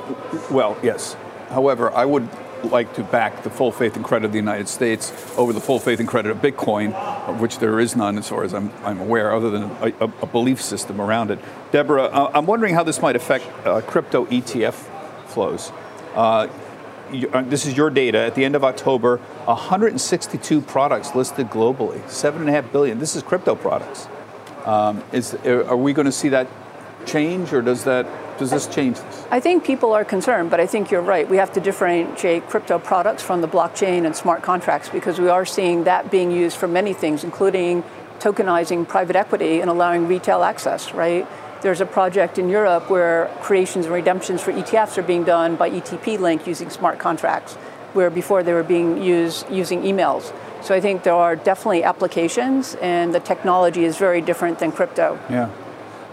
well, 0.50 0.78
yes. 0.82 1.16
However, 1.50 1.92
I 1.92 2.04
would 2.04 2.28
like 2.64 2.94
to 2.94 3.02
back 3.02 3.42
the 3.42 3.50
full 3.50 3.72
faith 3.72 3.96
and 3.96 4.04
credit 4.04 4.26
of 4.26 4.32
the 4.32 4.38
United 4.38 4.68
States 4.68 5.12
over 5.36 5.52
the 5.52 5.60
full 5.60 5.78
faith 5.78 5.98
and 6.00 6.08
credit 6.08 6.30
of 6.30 6.38
Bitcoin, 6.38 6.94
of 7.26 7.40
which 7.40 7.58
there 7.58 7.80
is 7.80 7.96
none, 7.96 8.16
as 8.16 8.28
far 8.28 8.44
as 8.44 8.54
I'm, 8.54 8.70
I'm 8.84 9.00
aware, 9.00 9.34
other 9.34 9.50
than 9.50 9.64
a, 9.80 9.92
a, 10.22 10.26
belief 10.26 10.62
system 10.62 11.00
around 11.00 11.30
it. 11.30 11.38
Deborah, 11.72 12.04
uh, 12.04 12.30
I'm 12.34 12.46
wondering 12.46 12.74
how 12.74 12.84
this 12.84 13.02
might 13.02 13.16
affect 13.16 13.44
uh, 13.66 13.80
crypto 13.80 14.26
ETF 14.26 14.74
flows. 15.26 15.72
Uh, 16.14 16.46
uh, 17.32 17.42
this 17.42 17.66
is 17.66 17.76
your 17.76 17.90
data. 17.90 18.18
At 18.18 18.34
the 18.34 18.44
end 18.44 18.54
of 18.54 18.64
October, 18.64 19.18
162 19.44 20.60
products 20.62 21.14
listed 21.14 21.48
globally, 21.48 22.08
seven 22.08 22.40
and 22.42 22.48
a 22.48 22.52
half 22.52 22.72
billion. 22.72 22.98
This 22.98 23.16
is 23.16 23.22
crypto 23.22 23.54
products. 23.54 24.08
Um, 24.64 25.02
is 25.12 25.34
uh, 25.34 25.64
are 25.68 25.76
we 25.76 25.92
going 25.92 26.06
to 26.06 26.12
see 26.12 26.30
that 26.30 26.48
change, 27.06 27.52
or 27.52 27.62
does 27.62 27.84
that 27.84 28.06
does 28.38 28.50
this 28.50 28.66
change 28.66 28.98
this? 28.98 29.26
I 29.30 29.40
think 29.40 29.64
people 29.64 29.92
are 29.92 30.04
concerned, 30.04 30.50
but 30.50 30.60
I 30.60 30.66
think 30.66 30.90
you're 30.90 31.02
right. 31.02 31.28
We 31.28 31.36
have 31.36 31.52
to 31.54 31.60
differentiate 31.60 32.48
crypto 32.48 32.78
products 32.78 33.22
from 33.22 33.40
the 33.40 33.48
blockchain 33.48 34.06
and 34.06 34.14
smart 34.14 34.42
contracts 34.42 34.88
because 34.88 35.20
we 35.20 35.28
are 35.28 35.44
seeing 35.44 35.84
that 35.84 36.10
being 36.10 36.30
used 36.30 36.56
for 36.56 36.68
many 36.68 36.92
things, 36.92 37.24
including 37.24 37.82
tokenizing 38.18 38.86
private 38.86 39.16
equity 39.16 39.60
and 39.60 39.68
allowing 39.68 40.06
retail 40.06 40.42
access. 40.44 40.92
Right 40.92 41.26
there's 41.62 41.80
a 41.80 41.86
project 41.86 42.38
in 42.38 42.48
Europe 42.48 42.90
where 42.90 43.30
creations 43.40 43.86
and 43.86 43.94
redemptions 43.94 44.42
for 44.42 44.52
ETFs 44.52 44.98
are 44.98 45.02
being 45.02 45.24
done 45.24 45.56
by 45.56 45.70
ETP 45.70 46.18
Link 46.18 46.46
using 46.46 46.68
smart 46.68 46.98
contracts, 46.98 47.54
where 47.94 48.10
before 48.10 48.42
they 48.42 48.52
were 48.52 48.64
being 48.64 49.00
used 49.00 49.48
using 49.50 49.82
emails. 49.82 50.32
So 50.62 50.74
I 50.74 50.80
think 50.80 51.02
there 51.02 51.14
are 51.14 51.34
definitely 51.34 51.82
applications, 51.82 52.76
and 52.76 53.14
the 53.14 53.20
technology 53.20 53.84
is 53.84 53.96
very 53.96 54.20
different 54.20 54.60
than 54.60 54.70
crypto. 54.70 55.18
Yeah. 55.28 55.50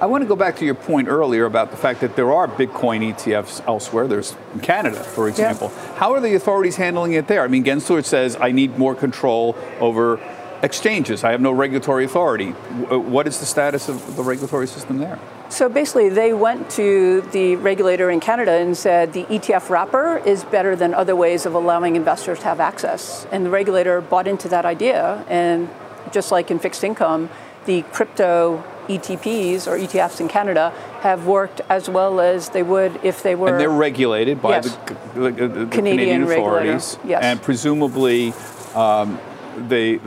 I 0.01 0.05
want 0.05 0.23
to 0.23 0.27
go 0.27 0.35
back 0.35 0.55
to 0.57 0.65
your 0.65 0.75
point 0.75 1.09
earlier 1.09 1.45
about 1.45 1.71
the 1.71 1.77
fact 1.77 1.99
that 2.01 2.15
there 2.15 2.31
are 2.31 2.47
Bitcoin 2.47 3.13
ETFs 3.13 3.65
elsewhere. 3.67 4.07
There's 4.07 4.33
in 4.53 4.61
Canada, 4.61 5.03
for 5.03 5.27
example. 5.27 5.71
Yeah. 5.75 5.95
How 5.95 6.13
are 6.13 6.21
the 6.21 6.35
authorities 6.35 6.77
handling 6.77 7.13
it 7.13 7.27
there? 7.27 7.43
I 7.43 7.47
mean, 7.47 7.65
Gensler 7.65 8.03
says 8.03 8.37
I 8.39 8.53
need 8.53 8.77
more 8.77 8.95
control 8.95 9.57
over 9.81 10.17
exchanges. 10.61 11.23
I 11.23 11.31
have 11.31 11.41
no 11.41 11.51
regulatory 11.51 12.05
authority. 12.05 12.51
What 12.51 13.27
is 13.27 13.39
the 13.39 13.45
status 13.45 13.89
of 13.89 14.15
the 14.15 14.23
regulatory 14.23 14.67
system 14.67 14.97
there? 14.97 15.19
So 15.49 15.67
basically, 15.67 16.09
they 16.09 16.33
went 16.33 16.69
to 16.71 17.21
the 17.31 17.55
regulator 17.55 18.09
in 18.11 18.19
Canada 18.19 18.51
and 18.51 18.77
said 18.77 19.13
the 19.13 19.23
ETF 19.25 19.69
wrapper 19.69 20.17
is 20.17 20.43
better 20.43 20.75
than 20.75 20.93
other 20.93 21.15
ways 21.15 21.45
of 21.45 21.55
allowing 21.55 21.95
investors 21.95 22.39
to 22.39 22.45
have 22.45 22.59
access. 22.59 23.25
And 23.31 23.45
the 23.45 23.49
regulator 23.49 23.99
bought 23.99 24.27
into 24.27 24.47
that 24.49 24.65
idea. 24.65 25.25
And 25.27 25.69
just 26.11 26.31
like 26.31 26.51
in 26.51 26.59
fixed 26.59 26.83
income, 26.83 27.29
the 27.65 27.81
crypto 27.91 28.63
ETPs 28.87 29.67
or 29.67 29.77
ETFs 29.77 30.19
in 30.19 30.27
Canada 30.27 30.73
have 31.01 31.25
worked 31.25 31.61
as 31.69 31.89
well 31.89 32.19
as 32.19 32.49
they 32.49 32.63
would 32.63 32.99
if 33.03 33.23
they 33.23 33.35
were. 33.35 33.49
And 33.49 33.59
they're 33.59 33.69
regulated 33.69 34.41
by 34.41 34.49
yes. 34.57 34.75
the, 34.75 34.93
the, 34.93 35.19
the, 35.19 35.47
the, 35.47 35.65
Canadian, 35.65 35.69
Canadian 35.69 36.23
authorities. 36.23 36.97
Yes. 37.05 37.23
And 37.23 37.41
presumably, 37.41 38.33
um, 38.75 39.19
they, 39.67 39.97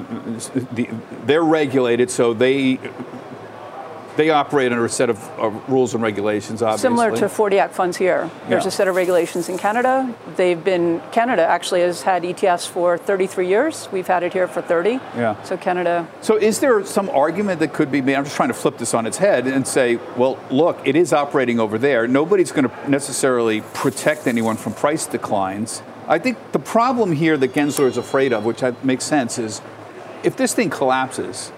they're 1.27 1.45
regulated, 1.45 2.11
so 2.11 2.33
they 2.35 2.79
they 4.17 4.31
operate 4.31 4.73
under 4.73 4.85
a 4.85 4.89
set 4.91 5.09
of 5.09 5.19
uh, 5.41 5.49
rules 5.69 5.95
and 5.95 6.03
regulations, 6.03 6.63
obviously. 6.63 6.83
Similar 6.83 7.17
to 7.17 7.29
40 7.29 7.59
Act 7.59 7.75
funds 7.75 7.97
here. 7.97 8.31
There's 8.49 8.65
Yeah. 8.65 8.69
a 8.69 8.71
set 8.71 8.89
of 8.89 8.95
regulations 8.95 9.49
in 9.49 9.57
Canada. 9.57 10.15
They've 10.37 10.63
been, 10.63 11.01
Canada 11.13 11.43
actually 11.47 11.81
has 11.81 12.03
had 12.03 12.23
ETFs 12.23 12.67
for 12.67 12.99
33 12.99 13.49
years. 13.49 13.89
We've 13.91 14.07
had 14.07 14.23
it 14.23 14.33
here 14.33 14.47
for 14.47 14.61
30. 14.61 15.01
Yeah. 15.17 15.43
So 15.45 15.57
Canada, 15.57 16.07
So, 16.21 16.37
is 16.37 16.61
there 16.61 16.85
some 16.85 17.09
argument 17.11 17.61
that 17.61 17.73
could 17.73 17.91
be 17.91 18.03
made? 18.03 18.17
I'm 18.17 18.25
just 18.25 18.37
trying 18.37 18.51
to 18.51 18.55
flip 18.55 18.77
this 18.79 18.93
on 18.93 19.07
its 19.07 19.17
head 19.17 19.47
and 19.47 19.67
say, 19.67 19.99
well, 20.17 20.39
look, 20.51 20.79
it 20.85 20.95
is 20.95 21.13
operating 21.13 21.59
over 21.59 21.79
there. 21.79 22.07
Nobody's 22.07 22.53
going 22.53 22.69
to 22.69 22.91
necessarily 22.91 23.63
protect 23.73 24.27
anyone 24.27 24.57
from 24.57 24.75
price 24.75 25.07
declines. 25.07 25.83
I 26.13 26.19
think 26.19 26.53
the 26.53 26.59
problem 26.59 27.13
here 27.13 27.39
that 27.39 27.55
Gensler 27.55 27.89
is 27.89 27.97
afraid 27.97 28.35
of, 28.35 28.45
which 28.45 28.63
makes 28.83 29.05
sense, 29.05 29.39
is 29.39 29.63
if 30.23 30.37
this 30.37 30.53
thing 30.53 30.69
collapses, 30.69 31.51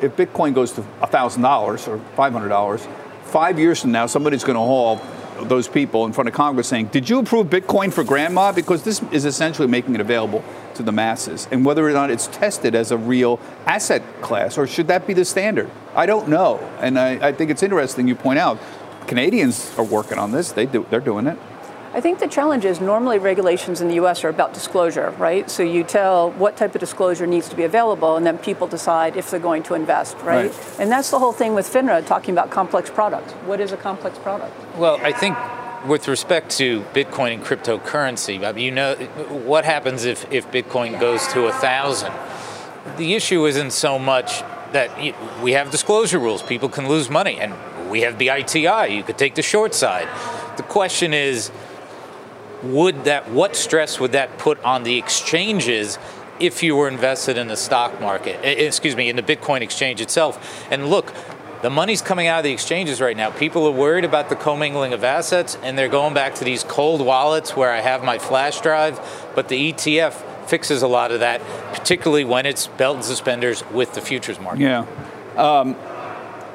if 0.00 0.14
Bitcoin 0.14 0.54
goes 0.54 0.70
to 0.74 0.82
$1,000 0.82 1.88
or 1.88 1.98
$500, 2.16 2.88
five 3.24 3.58
years 3.58 3.80
from 3.80 3.90
now, 3.90 4.06
somebody's 4.06 4.44
going 4.44 4.54
to 4.54 4.60
haul 4.60 5.00
those 5.48 5.66
people 5.66 6.06
in 6.06 6.12
front 6.12 6.28
of 6.28 6.34
Congress 6.34 6.68
saying, 6.68 6.86
Did 6.86 7.10
you 7.10 7.18
approve 7.18 7.48
Bitcoin 7.48 7.92
for 7.92 8.04
grandma? 8.04 8.52
Because 8.52 8.84
this 8.84 9.02
is 9.10 9.24
essentially 9.24 9.66
making 9.66 9.96
it 9.96 10.00
available 10.00 10.44
to 10.74 10.84
the 10.84 10.92
masses. 10.92 11.48
And 11.50 11.64
whether 11.64 11.84
or 11.84 11.92
not 11.92 12.08
it's 12.08 12.28
tested 12.28 12.76
as 12.76 12.92
a 12.92 12.96
real 12.96 13.40
asset 13.66 14.04
class, 14.22 14.56
or 14.58 14.68
should 14.68 14.86
that 14.86 15.08
be 15.08 15.12
the 15.12 15.24
standard? 15.24 15.72
I 15.96 16.06
don't 16.06 16.28
know. 16.28 16.58
And 16.78 17.00
I, 17.00 17.28
I 17.28 17.32
think 17.32 17.50
it's 17.50 17.64
interesting 17.64 18.06
you 18.06 18.14
point 18.14 18.38
out 18.38 18.60
Canadians 19.08 19.76
are 19.76 19.84
working 19.84 20.18
on 20.18 20.30
this, 20.30 20.52
they 20.52 20.66
do, 20.66 20.86
they're 20.88 21.00
doing 21.00 21.26
it. 21.26 21.36
I 21.98 22.00
think 22.00 22.20
the 22.20 22.28
challenge 22.28 22.64
is 22.64 22.80
normally 22.80 23.18
regulations 23.18 23.80
in 23.80 23.88
the 23.88 23.94
US 23.94 24.22
are 24.22 24.28
about 24.28 24.54
disclosure, 24.54 25.10
right? 25.18 25.50
So 25.50 25.64
you 25.64 25.82
tell 25.82 26.30
what 26.30 26.56
type 26.56 26.72
of 26.76 26.80
disclosure 26.80 27.26
needs 27.26 27.48
to 27.48 27.56
be 27.56 27.64
available, 27.64 28.16
and 28.16 28.24
then 28.24 28.38
people 28.38 28.68
decide 28.68 29.16
if 29.16 29.32
they're 29.32 29.40
going 29.40 29.64
to 29.64 29.74
invest, 29.74 30.16
right? 30.18 30.52
Right. 30.52 30.76
And 30.78 30.92
that's 30.92 31.10
the 31.10 31.18
whole 31.18 31.32
thing 31.32 31.54
with 31.54 31.66
FINRA 31.66 32.06
talking 32.06 32.32
about 32.32 32.50
complex 32.52 32.88
products. 32.88 33.32
What 33.46 33.60
is 33.60 33.72
a 33.72 33.76
complex 33.76 34.16
product? 34.16 34.54
Well, 34.76 35.00
I 35.02 35.10
think 35.10 35.36
with 35.88 36.06
respect 36.06 36.50
to 36.58 36.82
Bitcoin 36.94 37.34
and 37.34 37.42
cryptocurrency, 37.42 38.46
I 38.46 38.52
mean, 38.52 38.64
you 38.64 38.70
know, 38.70 38.94
what 39.48 39.64
happens 39.64 40.04
if, 40.04 40.30
if 40.30 40.48
Bitcoin 40.52 41.00
goes 41.00 41.26
to 41.32 41.46
a 41.46 41.52
thousand? 41.52 42.12
The 42.96 43.14
issue 43.14 43.44
isn't 43.44 43.72
so 43.72 43.98
much 43.98 44.42
that 44.70 44.88
we 45.42 45.50
have 45.50 45.72
disclosure 45.72 46.20
rules, 46.20 46.44
people 46.44 46.68
can 46.68 46.86
lose 46.86 47.10
money, 47.10 47.40
and 47.40 47.54
we 47.90 48.02
have 48.02 48.16
BITI, 48.18 48.94
you 48.94 49.02
could 49.02 49.18
take 49.18 49.34
the 49.34 49.42
short 49.42 49.74
side. 49.74 50.06
The 50.58 50.62
question 50.62 51.12
is, 51.12 51.50
would 52.62 53.04
that 53.04 53.30
what 53.30 53.56
stress 53.56 54.00
would 54.00 54.12
that 54.12 54.38
put 54.38 54.62
on 54.62 54.82
the 54.82 54.98
exchanges 54.98 55.98
if 56.40 56.62
you 56.62 56.76
were 56.76 56.88
invested 56.88 57.36
in 57.36 57.48
the 57.48 57.56
stock 57.56 58.00
market 58.00 58.38
eh, 58.44 58.50
excuse 58.66 58.94
me 58.94 59.08
in 59.08 59.16
the 59.16 59.22
bitcoin 59.22 59.60
exchange 59.60 60.00
itself? 60.00 60.66
And 60.70 60.88
look 60.88 61.12
the 61.62 61.70
money's 61.70 62.02
coming 62.02 62.28
out 62.28 62.38
of 62.38 62.44
the 62.44 62.52
exchanges 62.52 63.00
right 63.00 63.16
now. 63.16 63.30
People 63.30 63.66
are 63.66 63.72
worried 63.72 64.04
about 64.04 64.28
the 64.28 64.36
commingling 64.36 64.92
of 64.92 65.02
assets 65.02 65.58
and 65.62 65.76
they're 65.76 65.88
going 65.88 66.14
back 66.14 66.36
to 66.36 66.44
these 66.44 66.62
cold 66.64 67.04
wallets 67.04 67.56
where 67.56 67.70
i 67.70 67.80
have 67.80 68.04
my 68.04 68.18
flash 68.18 68.60
drive 68.60 69.00
but 69.34 69.48
the 69.48 69.72
etf 69.72 70.12
fixes 70.48 70.82
a 70.82 70.88
lot 70.88 71.10
of 71.10 71.20
that 71.20 71.40
particularly 71.72 72.24
when 72.24 72.46
it's 72.46 72.66
belt 72.66 72.96
and 72.96 73.04
suspenders 73.04 73.64
with 73.70 73.94
the 73.94 74.00
futures 74.00 74.40
market. 74.40 74.62
Yeah. 74.62 74.86
Um, 75.36 75.76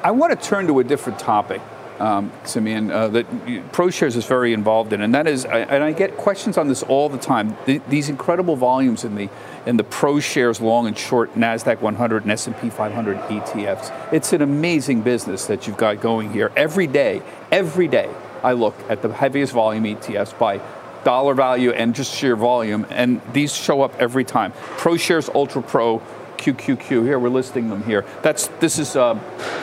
I 0.02 0.10
want 0.10 0.38
to 0.38 0.48
turn 0.48 0.66
to 0.66 0.80
a 0.80 0.84
different 0.84 1.18
topic, 1.18 1.62
um, 2.00 2.32
Simeon, 2.44 2.90
uh, 2.90 3.08
that 3.08 3.30
ProShares 3.72 4.16
is 4.16 4.26
very 4.26 4.52
involved 4.52 4.92
in, 4.92 5.00
and 5.00 5.14
that 5.14 5.26
is, 5.26 5.46
I, 5.46 5.60
and 5.60 5.84
I 5.84 5.92
get 5.92 6.16
questions 6.16 6.58
on 6.58 6.68
this 6.68 6.82
all 6.82 7.08
the 7.08 7.18
time. 7.18 7.56
Th- 7.66 7.82
these 7.88 8.08
incredible 8.08 8.56
volumes 8.56 9.04
in 9.04 9.14
the 9.14 9.28
in 9.66 9.76
the 9.76 9.84
ProShares 9.84 10.60
long 10.60 10.86
and 10.86 10.98
short 10.98 11.34
Nasdaq 11.34 11.80
100 11.80 12.22
and 12.24 12.32
S&P 12.32 12.68
500 12.68 13.16
ETFs. 13.16 14.12
It's 14.12 14.32
an 14.32 14.42
amazing 14.42 15.00
business 15.02 15.46
that 15.46 15.66
you've 15.66 15.78
got 15.78 16.00
going 16.00 16.32
here. 16.32 16.52
Every 16.54 16.86
day, 16.86 17.22
every 17.50 17.88
day, 17.88 18.10
I 18.42 18.52
look 18.52 18.74
at 18.90 19.00
the 19.00 19.10
heaviest 19.10 19.54
volume 19.54 19.84
ETFs 19.84 20.38
by 20.38 20.60
dollar 21.04 21.34
value 21.34 21.70
and 21.70 21.94
just 21.94 22.14
sheer 22.14 22.36
volume, 22.36 22.86
and 22.90 23.20
these 23.32 23.54
show 23.54 23.82
up 23.82 23.94
every 23.98 24.24
time. 24.24 24.52
ProShares 24.76 25.32
Ultra 25.34 25.62
Pro 25.62 26.02
QQQ. 26.38 27.04
Here 27.04 27.18
we're 27.18 27.28
listing 27.28 27.68
them 27.68 27.82
here. 27.84 28.04
That's 28.22 28.48
this 28.60 28.78
is 28.78 28.96
uh, 28.96 29.18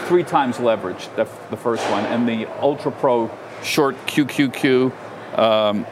three 0.08 0.24
times 0.24 0.60
leverage. 0.60 1.08
The, 1.16 1.28
the 1.50 1.58
first 1.58 1.90
one, 1.92 2.06
and 2.06 2.28
the 2.28 2.48
Ultra 2.60 2.92
Pro 2.92 3.32
Short 3.63 3.96
QQQ, 4.08 4.92
um, 5.38 5.86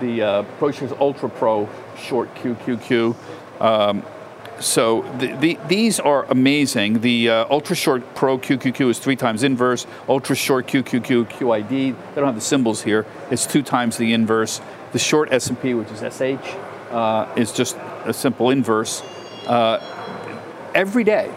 the 0.00 0.22
uh, 0.22 0.42
ProShares 0.58 0.98
Ultra 1.00 1.28
Pro 1.28 1.68
Short 1.96 2.34
QQQ. 2.36 3.16
Um, 3.60 4.02
so 4.60 5.02
the, 5.18 5.34
the, 5.36 5.58
these 5.68 6.00
are 6.00 6.24
amazing. 6.24 7.00
The 7.00 7.30
uh, 7.30 7.46
Ultra 7.48 7.76
Short 7.76 8.14
Pro 8.14 8.38
QQQ 8.38 8.90
is 8.90 8.98
three 8.98 9.16
times 9.16 9.42
inverse. 9.42 9.86
Ultra 10.08 10.34
Short 10.34 10.66
QQQ 10.66 11.28
QID. 11.30 11.68
They 11.68 11.94
don't 12.14 12.26
have 12.26 12.34
the 12.34 12.40
symbols 12.40 12.82
here. 12.82 13.06
It's 13.30 13.46
two 13.46 13.62
times 13.62 13.96
the 13.96 14.12
inverse. 14.12 14.60
The 14.92 14.98
Short 14.98 15.32
S&P, 15.32 15.74
which 15.74 15.90
is 15.90 16.00
SH, 16.00 16.56
uh, 16.90 17.32
is 17.36 17.52
just 17.52 17.76
a 18.04 18.12
simple 18.12 18.50
inverse. 18.50 19.02
Uh, 19.48 19.80
every 20.74 21.04
day, 21.04 21.34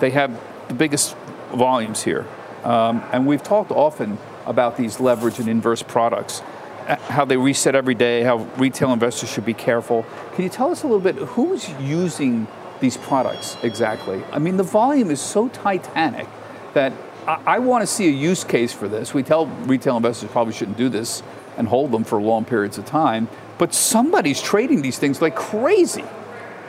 they 0.00 0.10
have 0.10 0.38
the 0.68 0.74
biggest 0.74 1.16
volumes 1.54 2.02
here, 2.02 2.26
um, 2.62 3.02
and 3.12 3.26
we've 3.26 3.42
talked 3.42 3.70
often 3.70 4.18
about 4.46 4.76
these 4.76 5.00
leverage 5.00 5.38
and 5.38 5.48
inverse 5.48 5.82
products 5.82 6.42
uh, 6.88 6.96
how 7.10 7.22
they 7.22 7.36
reset 7.36 7.74
every 7.74 7.94
day, 7.94 8.22
how 8.22 8.38
retail 8.56 8.94
investors 8.94 9.30
should 9.30 9.44
be 9.44 9.52
careful. 9.52 10.06
Can 10.34 10.44
you 10.44 10.48
tell 10.48 10.70
us 10.70 10.82
a 10.84 10.86
little 10.86 11.00
bit 11.00 11.16
who's 11.16 11.68
using 11.78 12.46
these 12.80 12.96
products 12.96 13.58
exactly? 13.62 14.22
I 14.32 14.38
mean, 14.38 14.56
the 14.56 14.62
volume 14.62 15.10
is 15.10 15.20
so 15.20 15.48
titanic 15.48 16.26
that 16.72 16.94
I, 17.26 17.42
I 17.46 17.58
want 17.58 17.82
to 17.82 17.86
see 17.86 18.08
a 18.08 18.10
use 18.10 18.42
case 18.42 18.72
for 18.72 18.88
this. 18.88 19.12
We 19.12 19.22
tell 19.22 19.46
retail 19.46 19.98
investors 19.98 20.30
probably 20.30 20.54
shouldn't 20.54 20.78
do 20.78 20.88
this 20.88 21.22
and 21.58 21.68
hold 21.68 21.92
them 21.92 22.04
for 22.04 22.20
long 22.22 22.46
periods 22.46 22.78
of 22.78 22.86
time, 22.86 23.28
but 23.58 23.74
somebody's 23.74 24.40
trading 24.40 24.80
these 24.80 24.98
things 24.98 25.20
like 25.20 25.36
crazy. 25.36 26.04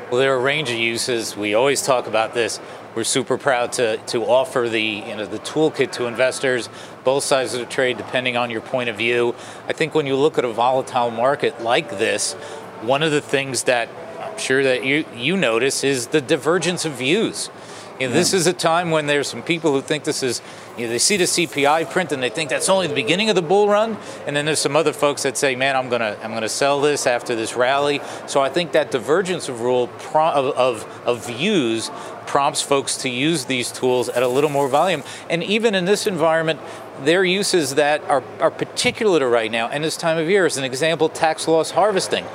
Well, 0.10 0.20
there 0.20 0.34
are 0.34 0.40
a 0.40 0.42
range 0.42 0.72
of 0.72 0.78
uses. 0.78 1.38
We 1.38 1.54
always 1.54 1.84
talk 1.84 2.08
about 2.08 2.34
this. 2.34 2.60
We're 2.96 3.04
super 3.04 3.38
proud 3.38 3.74
to, 3.74 3.98
to 3.98 4.26
offer 4.26 4.68
the 4.68 4.82
you 4.82 5.16
know 5.16 5.28
the 5.28 5.38
toolkit 5.38 5.92
to 5.94 6.08
investors, 6.08 6.68
both 7.04 7.24
sides 7.24 7.54
of 7.54 7.60
the 7.60 7.68
trade, 7.68 7.98
depending 7.98 8.36
on 8.36 8.50
your 8.50 8.62
point 8.62 8.90
of 8.90 8.98
view. 8.98 9.36
I 9.68 9.74
think 9.74 9.94
when 9.94 10.08
you 10.08 10.16
look 10.16 10.40
at 10.40 10.46
a 10.46 10.52
volatile 10.52 11.12
market 11.12 11.62
like 11.62 12.00
this, 12.00 12.34
one 12.82 13.04
of 13.04 13.12
the 13.12 13.22
things 13.22 13.66
that 13.66 13.88
I'm 14.20 14.40
sure 14.40 14.64
that 14.64 14.84
you 14.84 15.06
you 15.16 15.38
notice 15.38 15.84
is 15.84 16.08
the 16.08 16.22
divergence 16.22 16.86
of 16.86 16.94
views. 16.94 17.52
You 18.00 18.08
know, 18.08 18.14
this 18.14 18.34
is 18.34 18.48
a 18.48 18.54
time 18.54 18.92
when 18.92 19.08
there's 19.08 19.28
some 19.28 19.44
people 19.44 19.74
who 19.74 19.82
think 19.82 20.06
this 20.06 20.24
is, 20.24 20.42
you 20.78 20.86
know, 20.86 20.92
they 20.92 21.00
see 21.00 21.18
the 21.18 21.26
CPI 21.26 21.92
print 21.92 22.14
and 22.14 22.24
they 22.24 22.30
think 22.30 22.50
that's 22.50 22.70
only 22.70 22.88
the 22.88 22.94
beginning 22.94 23.30
of 23.30 23.36
the 23.36 23.42
bull 23.42 23.68
run, 23.68 23.98
and 24.26 24.34
then 24.34 24.46
there's 24.46 24.60
some 24.60 24.78
other 24.78 24.94
folks 24.94 25.24
that 25.24 25.38
say, 25.38 25.54
"Man, 25.54 25.76
I'm 25.76 25.90
gonna, 25.90 26.16
I'm 26.24 26.34
gonna 26.34 26.48
sell 26.48 26.80
this 26.80 27.06
after 27.06 27.36
this 27.36 27.58
rally." 27.58 28.00
So 28.26 28.40
I 28.40 28.48
think 28.48 28.72
that 28.72 28.90
divergence 28.90 29.50
of 29.50 29.60
rule 29.60 29.90
of, 30.14 30.16
of, 30.56 31.02
of 31.06 31.28
views 31.28 31.92
prompts 32.26 32.62
folks 32.62 32.96
to 32.98 33.10
use 33.10 33.46
these 33.46 33.70
tools 33.70 34.08
at 34.08 34.24
a 34.24 34.28
little 34.30 34.50
more 34.50 34.70
volume. 34.70 35.04
And 35.30 35.44
even 35.44 35.76
in 35.76 35.84
this 35.84 36.08
environment, 36.08 36.62
there 37.02 37.20
are 37.20 37.26
uses 37.26 37.76
that 37.76 38.02
are, 38.04 38.24
are 38.40 38.52
particular 38.52 39.20
to 39.20 39.28
right 39.28 39.52
now 39.52 39.68
and 39.68 39.84
this 39.84 39.98
time 39.98 40.18
of 40.18 40.30
year. 40.30 40.46
As 40.46 40.56
an 40.56 40.64
example, 40.64 41.10
tax 41.10 41.48
loss 41.50 41.72
harvesting 41.72 42.26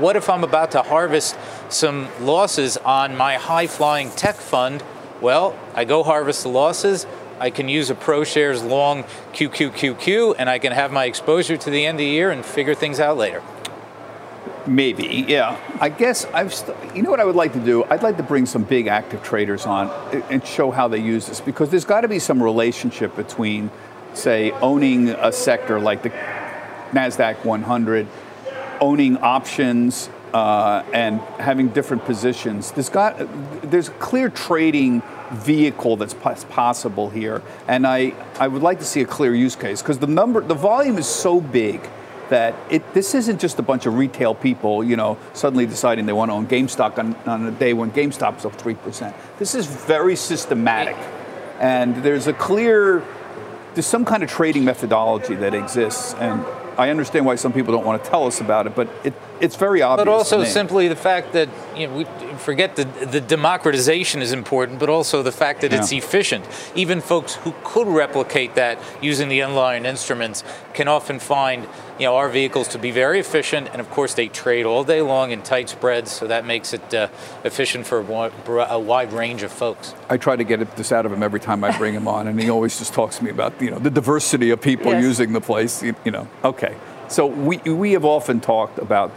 what 0.00 0.16
if 0.16 0.28
I'm 0.28 0.44
about 0.44 0.72
to 0.72 0.82
harvest 0.82 1.36
some 1.68 2.08
losses 2.20 2.76
on 2.78 3.16
my 3.16 3.34
high 3.36 3.66
flying 3.66 4.10
tech 4.10 4.36
fund? 4.36 4.82
Well, 5.20 5.58
I 5.74 5.84
go 5.84 6.02
harvest 6.02 6.42
the 6.42 6.48
losses. 6.48 7.06
I 7.38 7.50
can 7.50 7.68
use 7.68 7.90
a 7.90 7.94
ProShares 7.94 8.66
long 8.66 9.04
QQQQ 9.32 10.36
and 10.38 10.48
I 10.48 10.58
can 10.58 10.72
have 10.72 10.92
my 10.92 11.04
exposure 11.06 11.56
to 11.56 11.70
the 11.70 11.86
end 11.86 11.96
of 11.96 11.98
the 11.98 12.06
year 12.06 12.30
and 12.30 12.44
figure 12.44 12.74
things 12.74 13.00
out 13.00 13.16
later. 13.16 13.42
Maybe, 14.66 15.24
yeah. 15.26 15.58
I 15.80 15.88
guess 15.88 16.24
I've. 16.26 16.54
St- 16.54 16.76
you 16.94 17.02
know 17.02 17.10
what 17.10 17.18
I 17.18 17.24
would 17.24 17.34
like 17.34 17.52
to 17.54 17.58
do? 17.58 17.82
I'd 17.84 18.04
like 18.04 18.16
to 18.18 18.22
bring 18.22 18.46
some 18.46 18.62
big 18.62 18.86
active 18.86 19.22
traders 19.22 19.66
on 19.66 19.90
and 20.30 20.46
show 20.46 20.70
how 20.70 20.86
they 20.86 20.98
use 20.98 21.26
this 21.26 21.40
because 21.40 21.70
there's 21.70 21.84
got 21.84 22.02
to 22.02 22.08
be 22.08 22.20
some 22.20 22.40
relationship 22.40 23.16
between, 23.16 23.70
say, 24.14 24.52
owning 24.52 25.08
a 25.08 25.32
sector 25.32 25.80
like 25.80 26.02
the 26.04 26.10
Nasdaq 26.92 27.44
100, 27.44 28.06
owning 28.82 29.16
options, 29.18 30.10
uh, 30.34 30.82
and 30.92 31.20
having 31.38 31.68
different 31.68 32.04
positions. 32.04 32.72
There's 32.72 32.88
got 32.88 33.16
there's 33.70 33.88
a 33.88 33.92
clear 33.92 34.28
trading 34.28 35.02
vehicle 35.30 35.96
that's 35.96 36.14
possible 36.14 37.08
here, 37.10 37.42
and 37.68 37.86
I 37.86 38.12
I 38.38 38.48
would 38.48 38.62
like 38.62 38.78
to 38.80 38.84
see 38.84 39.00
a 39.02 39.06
clear 39.06 39.34
use 39.34 39.56
case 39.56 39.82
because 39.82 39.98
the 39.98 40.06
number 40.06 40.40
the 40.40 40.54
volume 40.54 40.98
is 40.98 41.06
so 41.06 41.40
big 41.40 41.80
that 42.28 42.54
it, 42.70 42.94
this 42.94 43.14
isn't 43.14 43.38
just 43.38 43.58
a 43.58 43.62
bunch 43.62 43.84
of 43.84 43.94
retail 43.94 44.34
people, 44.34 44.82
you 44.82 44.96
know, 44.96 45.18
suddenly 45.34 45.66
deciding 45.66 46.06
they 46.06 46.14
want 46.14 46.30
to 46.30 46.34
own 46.34 46.46
GameStop 46.46 46.96
on, 46.96 47.14
on 47.26 47.46
a 47.46 47.50
day 47.50 47.74
when 47.74 47.90
GameStop's 47.90 48.46
up 48.46 48.56
3%. 48.56 49.14
This 49.38 49.54
is 49.54 49.66
very 49.66 50.16
systematic. 50.16 50.96
And 51.60 51.94
there's 51.96 52.28
a 52.28 52.32
clear, 52.32 53.04
there's 53.74 53.84
some 53.84 54.06
kind 54.06 54.22
of 54.22 54.30
trading 54.30 54.64
methodology 54.64 55.34
that 55.34 55.52
exists. 55.52 56.14
And 56.14 56.42
I 56.78 56.90
understand 56.90 57.26
why 57.26 57.34
some 57.36 57.52
people 57.52 57.72
don't 57.72 57.84
want 57.84 58.02
to 58.02 58.10
tell 58.10 58.26
us 58.26 58.40
about 58.40 58.66
it, 58.66 58.74
but 58.74 58.88
it, 59.04 59.14
it's 59.42 59.56
very 59.56 59.82
obvious. 59.82 60.06
But 60.06 60.12
also 60.12 60.36
to 60.38 60.42
me. 60.44 60.48
simply 60.48 60.88
the 60.88 60.96
fact 60.96 61.32
that 61.32 61.48
you 61.76 61.86
know 61.86 61.96
we 61.96 62.04
forget 62.38 62.76
the 62.76 62.84
the 62.84 63.20
democratization 63.20 64.22
is 64.22 64.32
important, 64.32 64.78
but 64.78 64.88
also 64.88 65.22
the 65.22 65.32
fact 65.32 65.60
that 65.62 65.72
it's 65.72 65.92
efficient. 65.92 66.44
Even 66.74 67.00
folks 67.00 67.34
who 67.34 67.52
could 67.64 67.88
replicate 67.88 68.54
that 68.54 68.78
using 69.02 69.28
the 69.28 69.42
underlying 69.42 69.84
instruments 69.84 70.44
can 70.74 70.88
often 70.88 71.18
find 71.18 71.66
you 71.98 72.06
know 72.06 72.14
our 72.16 72.28
vehicles 72.28 72.68
to 72.68 72.78
be 72.78 72.92
very 72.92 73.18
efficient, 73.18 73.68
and 73.72 73.80
of 73.80 73.90
course 73.90 74.14
they 74.14 74.28
trade 74.28 74.64
all 74.64 74.84
day 74.84 75.02
long 75.02 75.32
in 75.32 75.42
tight 75.42 75.68
spreads, 75.68 76.12
so 76.12 76.26
that 76.28 76.46
makes 76.46 76.72
it 76.72 76.94
uh, 76.94 77.08
efficient 77.44 77.86
for 77.86 77.98
a 78.78 78.78
wide 78.78 79.12
range 79.12 79.42
of 79.42 79.50
folks. 79.52 79.94
I 80.08 80.16
try 80.16 80.36
to 80.36 80.44
get 80.44 80.76
this 80.76 80.92
out 80.92 81.04
of 81.04 81.12
him 81.12 81.22
every 81.22 81.40
time 81.40 81.64
I 81.64 81.76
bring 81.76 81.94
him 81.94 82.06
on, 82.06 82.28
and 82.28 82.40
he 82.40 82.48
always 82.48 82.78
just 82.78 82.94
talks 82.94 83.18
to 83.18 83.24
me 83.24 83.30
about 83.30 83.60
you 83.60 83.70
know 83.72 83.80
the 83.80 83.90
diversity 83.90 84.50
of 84.50 84.60
people 84.60 84.92
Yes. 84.92 85.02
using 85.02 85.32
the 85.32 85.40
place. 85.40 85.82
You, 85.82 85.94
you 86.04 86.12
know, 86.12 86.28
okay. 86.44 86.74
So 87.08 87.26
we 87.26 87.58
we 87.58 87.92
have 87.92 88.04
often 88.04 88.40
talked 88.40 88.78
about. 88.78 89.10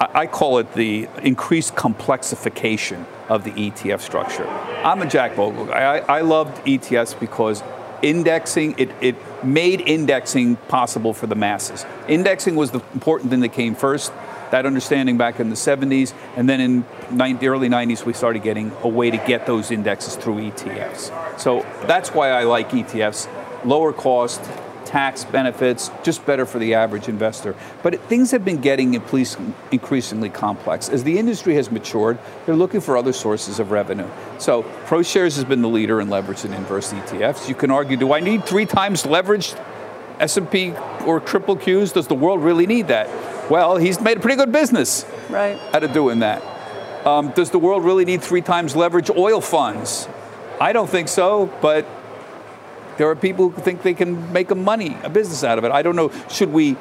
I 0.00 0.26
call 0.26 0.58
it 0.58 0.74
the 0.74 1.08
increased 1.22 1.74
complexification 1.74 3.04
of 3.28 3.42
the 3.42 3.50
ETF 3.50 4.00
structure. 4.00 4.46
I'm 4.46 5.02
a 5.02 5.06
Jack 5.06 5.34
Bogle. 5.34 5.72
I, 5.72 5.98
I 5.98 6.20
loved 6.20 6.64
ETFs 6.64 7.18
because 7.18 7.62
indexing 8.00 8.76
it, 8.78 8.90
it 9.00 9.16
made 9.44 9.80
indexing 9.80 10.54
possible 10.68 11.12
for 11.12 11.26
the 11.26 11.34
masses. 11.34 11.84
Indexing 12.06 12.54
was 12.54 12.70
the 12.70 12.80
important 12.94 13.30
thing 13.30 13.40
that 13.40 13.52
came 13.52 13.74
first. 13.74 14.12
That 14.52 14.66
understanding 14.66 15.18
back 15.18 15.40
in 15.40 15.50
the 15.50 15.56
70s, 15.56 16.14
and 16.34 16.48
then 16.48 16.60
in 16.60 16.86
90, 17.10 17.40
the 17.40 17.48
early 17.48 17.68
90s, 17.68 18.06
we 18.06 18.14
started 18.14 18.42
getting 18.42 18.72
a 18.82 18.88
way 18.88 19.10
to 19.10 19.18
get 19.18 19.44
those 19.44 19.70
indexes 19.70 20.16
through 20.16 20.36
ETFs. 20.36 21.38
So 21.38 21.66
that's 21.86 22.14
why 22.14 22.30
I 22.30 22.44
like 22.44 22.70
ETFs. 22.70 23.28
Lower 23.66 23.92
cost, 23.92 24.40
tax 24.88 25.24
benefits, 25.24 25.90
just 26.02 26.24
better 26.24 26.46
for 26.46 26.58
the 26.58 26.74
average 26.74 27.08
investor. 27.08 27.54
But 27.82 27.94
it, 27.94 28.00
things 28.02 28.30
have 28.30 28.44
been 28.44 28.60
getting 28.60 28.94
increasingly 28.94 30.30
complex. 30.30 30.88
As 30.88 31.04
the 31.04 31.18
industry 31.18 31.54
has 31.54 31.70
matured, 31.70 32.18
they're 32.46 32.56
looking 32.56 32.80
for 32.80 32.96
other 32.96 33.12
sources 33.12 33.60
of 33.60 33.70
revenue. 33.70 34.08
So 34.38 34.62
ProShares 34.86 35.36
has 35.36 35.44
been 35.44 35.60
the 35.62 35.68
leader 35.68 36.00
in 36.00 36.08
leveraged 36.08 36.46
and 36.46 36.54
inverse 36.54 36.92
ETFs. 36.92 37.48
You 37.48 37.54
can 37.54 37.70
argue, 37.70 37.96
do 37.96 38.12
I 38.14 38.20
need 38.20 38.44
three 38.46 38.64
times 38.66 39.02
leveraged 39.04 39.62
S&P 40.20 40.72
or 41.04 41.20
triple 41.20 41.56
Qs? 41.56 41.92
Does 41.92 42.06
the 42.08 42.14
world 42.14 42.42
really 42.42 42.66
need 42.66 42.88
that? 42.88 43.50
Well, 43.50 43.76
he's 43.76 44.00
made 44.00 44.16
a 44.16 44.20
pretty 44.20 44.36
good 44.36 44.52
business 44.52 45.04
Right. 45.28 45.58
out 45.74 45.84
of 45.84 45.92
doing 45.92 46.20
that. 46.20 46.42
Um, 47.06 47.30
does 47.30 47.50
the 47.50 47.58
world 47.58 47.84
really 47.84 48.04
need 48.04 48.22
three 48.22 48.42
times 48.42 48.74
leverage 48.74 49.10
oil 49.10 49.40
funds? 49.40 50.08
I 50.60 50.72
don't 50.72 50.90
think 50.90 51.08
so, 51.08 51.46
but 51.62 51.86
there 52.98 53.08
are 53.08 53.16
people 53.16 53.48
who 53.48 53.62
think 53.62 53.82
they 53.82 53.94
can 53.94 54.32
make 54.32 54.50
a 54.50 54.54
money, 54.54 54.96
a 55.02 55.08
business 55.08 55.42
out 55.42 55.56
of 55.56 55.64
it. 55.64 55.70
I 55.70 55.82
don't 55.82 55.96
know. 55.96 56.12
Should 56.28 56.52
we 56.52 56.76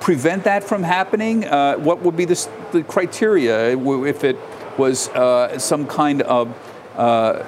prevent 0.00 0.44
that 0.44 0.64
from 0.64 0.82
happening? 0.82 1.44
Uh, 1.44 1.74
what 1.74 2.00
would 2.02 2.16
be 2.16 2.24
the, 2.24 2.48
the 2.72 2.82
criteria 2.84 3.76
if 3.76 4.24
it 4.24 4.38
was 4.78 5.08
uh, 5.08 5.58
some 5.58 5.86
kind 5.86 6.22
of 6.22 6.56
uh, 6.96 7.42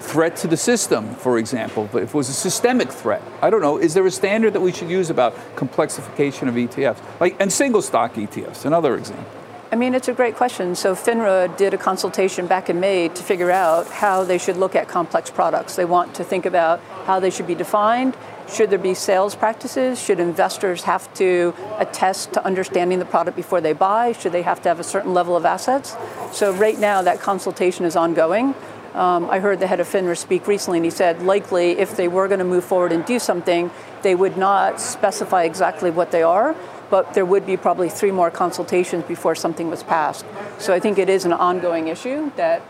threat 0.00 0.36
to 0.36 0.46
the 0.46 0.56
system, 0.56 1.14
for 1.16 1.38
example, 1.38 1.84
if 1.94 1.94
it 1.94 2.14
was 2.14 2.28
a 2.28 2.32
systemic 2.32 2.90
threat. 2.90 3.22
I 3.42 3.50
don't 3.50 3.60
know. 3.60 3.78
Is 3.78 3.94
there 3.94 4.06
a 4.06 4.10
standard 4.10 4.52
that 4.52 4.60
we 4.60 4.72
should 4.72 4.90
use 4.90 5.10
about 5.10 5.34
complexification 5.56 6.48
of 6.48 6.54
ETFs? 6.54 6.98
Like, 7.20 7.36
and 7.40 7.52
single 7.52 7.82
stock 7.82 8.14
ETFs, 8.14 8.64
another 8.64 8.96
example. 8.96 9.37
I 9.70 9.76
mean, 9.76 9.94
it's 9.94 10.08
a 10.08 10.14
great 10.14 10.34
question. 10.34 10.74
So 10.74 10.94
FINRA 10.94 11.54
did 11.58 11.74
a 11.74 11.76
consultation 11.76 12.46
back 12.46 12.70
in 12.70 12.80
May 12.80 13.08
to 13.08 13.22
figure 13.22 13.50
out 13.50 13.86
how 13.88 14.24
they 14.24 14.38
should 14.38 14.56
look 14.56 14.74
at 14.74 14.88
complex 14.88 15.30
products. 15.30 15.76
They 15.76 15.84
want 15.84 16.14
to 16.14 16.24
think 16.24 16.46
about 16.46 16.80
how 17.04 17.20
they 17.20 17.28
should 17.28 17.46
be 17.46 17.54
defined. 17.54 18.16
Should 18.50 18.70
there 18.70 18.78
be 18.78 18.94
sales 18.94 19.34
practices? 19.34 20.02
Should 20.02 20.20
investors 20.20 20.84
have 20.84 21.12
to 21.14 21.54
attest 21.78 22.32
to 22.32 22.44
understanding 22.46 22.98
the 22.98 23.04
product 23.04 23.36
before 23.36 23.60
they 23.60 23.74
buy? 23.74 24.12
Should 24.12 24.32
they 24.32 24.40
have 24.40 24.62
to 24.62 24.70
have 24.70 24.80
a 24.80 24.84
certain 24.84 25.12
level 25.12 25.36
of 25.36 25.44
assets? 25.44 25.94
So 26.32 26.54
right 26.54 26.78
now, 26.78 27.02
that 27.02 27.20
consultation 27.20 27.84
is 27.84 27.94
ongoing. 27.94 28.54
Um, 28.94 29.28
I 29.28 29.38
heard 29.38 29.60
the 29.60 29.66
head 29.66 29.80
of 29.80 29.86
FINRA 29.86 30.16
speak 30.16 30.46
recently, 30.46 30.78
and 30.78 30.84
he 30.86 30.90
said 30.90 31.22
likely 31.22 31.72
if 31.72 31.94
they 31.94 32.08
were 32.08 32.26
going 32.26 32.38
to 32.38 32.44
move 32.44 32.64
forward 32.64 32.90
and 32.90 33.04
do 33.04 33.18
something, 33.18 33.70
they 34.00 34.14
would 34.14 34.38
not 34.38 34.80
specify 34.80 35.44
exactly 35.44 35.90
what 35.90 36.10
they 36.10 36.22
are, 36.22 36.56
but 36.90 37.14
there 37.14 37.24
would 37.24 37.46
be 37.46 37.56
probably 37.56 37.88
three 37.88 38.10
more 38.10 38.30
consultations 38.30 39.04
before 39.04 39.34
something 39.34 39.70
was 39.70 39.82
passed. 39.82 40.24
So 40.58 40.72
I 40.72 40.80
think 40.80 40.98
it 40.98 41.08
is 41.08 41.24
an 41.24 41.32
ongoing 41.32 41.88
issue 41.88 42.30
that 42.36 42.62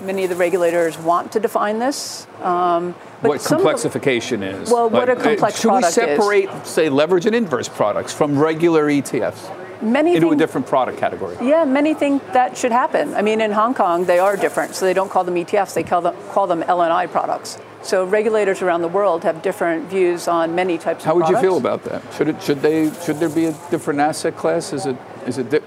many 0.00 0.24
of 0.24 0.30
the 0.30 0.36
regulators 0.36 0.98
want 0.98 1.32
to 1.32 1.40
define 1.40 1.78
this. 1.78 2.26
Um, 2.42 2.94
but 3.22 3.28
what 3.28 3.36
of 3.38 3.44
the- 3.48 3.56
complexification 3.56 4.42
is. 4.42 4.70
Well, 4.70 4.90
what 4.90 5.08
a 5.08 5.12
Like, 5.14 5.20
uh, 5.20 5.24
complex 5.24 5.60
Should 5.60 5.64
we 5.64 5.80
product 5.80 5.88
is. 5.88 5.94
separate, 5.94 6.66
say, 6.66 6.88
leverage 6.88 7.26
and 7.26 7.34
inverse 7.34 7.68
products 7.68 8.12
from 8.12 8.38
regular 8.38 8.90
ETFs 8.90 9.50
many 9.80 10.16
into 10.16 10.30
a 10.30 10.36
different 10.36 10.66
product 10.66 10.98
category? 10.98 11.36
Yeah, 11.40 11.64
many 11.64 11.94
think 11.94 12.22
that 12.32 12.56
should 12.56 12.72
happen. 12.72 13.14
I 13.14 13.22
mean, 13.22 13.40
in 13.40 13.52
Hong 13.52 13.74
Kong, 13.74 14.04
they 14.04 14.18
are 14.18 14.36
different, 14.36 14.74
so 14.74 14.84
they 14.84 14.94
don't 14.94 15.10
call 15.10 15.24
them 15.24 15.34
ETFs; 15.36 15.74
they 15.74 15.82
call 15.82 16.02
them 16.02 16.14
call 16.30 16.46
them 16.46 16.62
LNI 16.62 17.06
products. 17.06 17.58
So 17.86 18.04
regulators 18.04 18.62
around 18.62 18.82
the 18.82 18.88
world 18.88 19.22
have 19.22 19.42
different 19.42 19.88
views 19.88 20.26
on 20.26 20.56
many 20.56 20.76
types 20.76 21.04
How 21.04 21.12
of 21.12 21.22
How 21.22 21.28
would 21.28 21.36
you 21.36 21.40
feel 21.40 21.56
about 21.56 21.84
that? 21.84 22.02
Should 22.14 22.28
it 22.28 22.42
should 22.42 22.60
they 22.60 22.90
should 23.04 23.20
there 23.20 23.28
be 23.28 23.46
a 23.46 23.52
different 23.70 24.00
asset 24.00 24.36
class? 24.36 24.72
Is 24.72 24.86
it 24.86 24.96
is 25.24 25.38
it 25.38 25.50
di- 25.50 25.60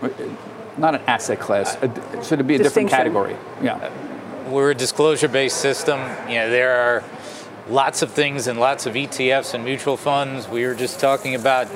not 0.77 0.95
an 0.95 1.01
asset 1.07 1.39
class? 1.39 1.77
A 1.81 1.87
d 1.87 2.01
should 2.21 2.41
it 2.41 2.47
be 2.47 2.55
a 2.55 2.57
different 2.57 2.89
category? 2.89 3.37
Yeah. 3.61 3.89
We're 4.49 4.71
a 4.71 4.75
disclosure-based 4.75 5.55
system. 5.57 5.99
You 6.27 6.39
know, 6.39 6.49
there 6.49 6.75
are 6.75 7.03
lots 7.69 8.01
of 8.01 8.11
things 8.11 8.47
and 8.47 8.59
lots 8.59 8.85
of 8.85 8.95
ETFs 8.95 9.53
and 9.53 9.63
mutual 9.63 9.95
funds. 9.95 10.49
We 10.49 10.65
were 10.65 10.75
just 10.75 10.99
talking 10.99 11.35
about 11.35 11.67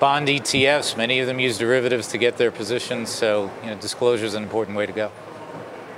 bond 0.00 0.28
ETFs. 0.28 0.96
Many 0.96 1.18
of 1.18 1.26
them 1.26 1.40
use 1.40 1.58
derivatives 1.58 2.08
to 2.08 2.18
get 2.18 2.38
their 2.38 2.52
positions. 2.52 3.10
So, 3.10 3.50
you 3.62 3.70
know, 3.70 3.76
disclosure 3.76 4.24
is 4.24 4.34
an 4.34 4.44
important 4.44 4.78
way 4.78 4.86
to 4.86 4.92
go. 4.92 5.10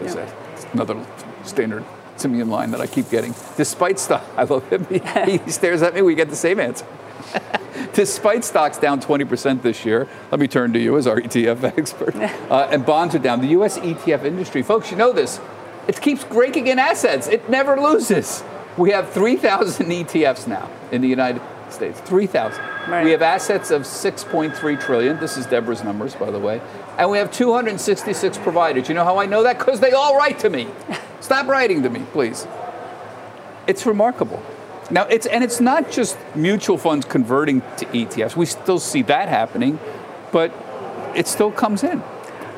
That's 0.01 0.15
it. 0.15 0.29
Another 0.73 1.07
standard 1.45 1.85
Simeon 2.27 2.51
line 2.51 2.73
that 2.73 2.81
I 2.81 2.89
keep 2.89 3.09
getting. 3.09 3.35
Despite 3.57 4.01
stock, 4.01 4.25
I 4.37 4.43
love 4.43 4.69
him. 4.69 4.85
He, 4.87 4.99
he 5.39 5.51
stares 5.51 5.81
at 5.83 5.95
me. 5.95 6.03
We 6.03 6.17
get 6.17 6.29
the 6.29 6.37
same 6.37 6.59
answer. 6.59 6.87
Despite 7.93 8.45
stocks 8.45 8.79
down 8.79 9.01
20% 9.01 9.63
this 9.63 9.85
year, 9.85 10.09
let 10.31 10.41
me 10.41 10.49
turn 10.49 10.73
to 10.73 10.79
you 10.79 10.97
as 10.97 11.07
our 11.07 11.21
ETF 11.21 11.79
expert. 11.79 12.17
Uh, 12.17 12.69
and 12.71 12.85
bonds 12.85 13.15
are 13.15 13.21
down. 13.21 13.41
The 13.41 13.49
U.S. 13.59 13.79
ETF 13.79 14.25
industry, 14.25 14.63
folks, 14.63 14.91
you 14.91 14.97
know 14.97 15.13
this. 15.13 15.41
It 15.87 16.01
keeps 16.01 16.25
raking 16.25 16.67
in 16.67 16.79
assets. 16.79 17.29
It 17.29 17.49
never 17.49 17.81
loses. 17.81 18.43
We 18.77 18.91
have 18.91 19.11
3,000 19.11 19.87
ETFs 19.87 20.49
now 20.49 20.69
in 20.91 21.01
the 21.01 21.09
United 21.09 21.41
States. 21.71 22.01
3,000. 22.01 22.61
Right. 22.89 23.05
We 23.05 23.13
have 23.13 23.23
assets 23.23 23.71
of 23.71 23.83
6.3 23.83 24.81
trillion. 24.81 25.19
This 25.19 25.37
is 25.37 25.47
Deborah's 25.47 25.85
numbers, 25.85 26.15
by 26.15 26.31
the 26.31 26.41
way. 26.41 26.61
And 26.99 27.11
we 27.11 27.19
have 27.19 27.31
266 27.31 28.39
providers. 28.39 28.89
You 28.89 28.95
know 28.95 29.05
how 29.05 29.19
I 29.19 29.27
know 29.27 29.43
that? 29.43 29.59
Because 29.59 29.81
they 29.81 29.93
all 29.93 30.17
write 30.17 30.39
to 30.41 30.51
me. 30.51 30.69
Stop 31.21 31.47
writing 31.47 31.83
to 31.83 31.91
me, 31.91 32.05
please. 32.13 32.47
It's 33.67 33.85
remarkable. 33.85 34.43
Now, 34.91 35.05
it's 35.07 35.27
and 35.27 35.43
it's 35.43 35.61
not 35.61 35.91
just 35.91 36.17
mutual 36.35 36.79
funds 36.79 37.05
converting 37.05 37.61
to 37.79 37.87
ETFs. 37.87 38.37
We 38.37 38.47
still 38.47 38.79
see 38.79 39.03
that 39.03 39.29
happening, 39.29 39.79
but 40.33 40.53
it 41.15 41.27
still 41.27 41.51
comes 41.51 41.83
in. 41.83 42.03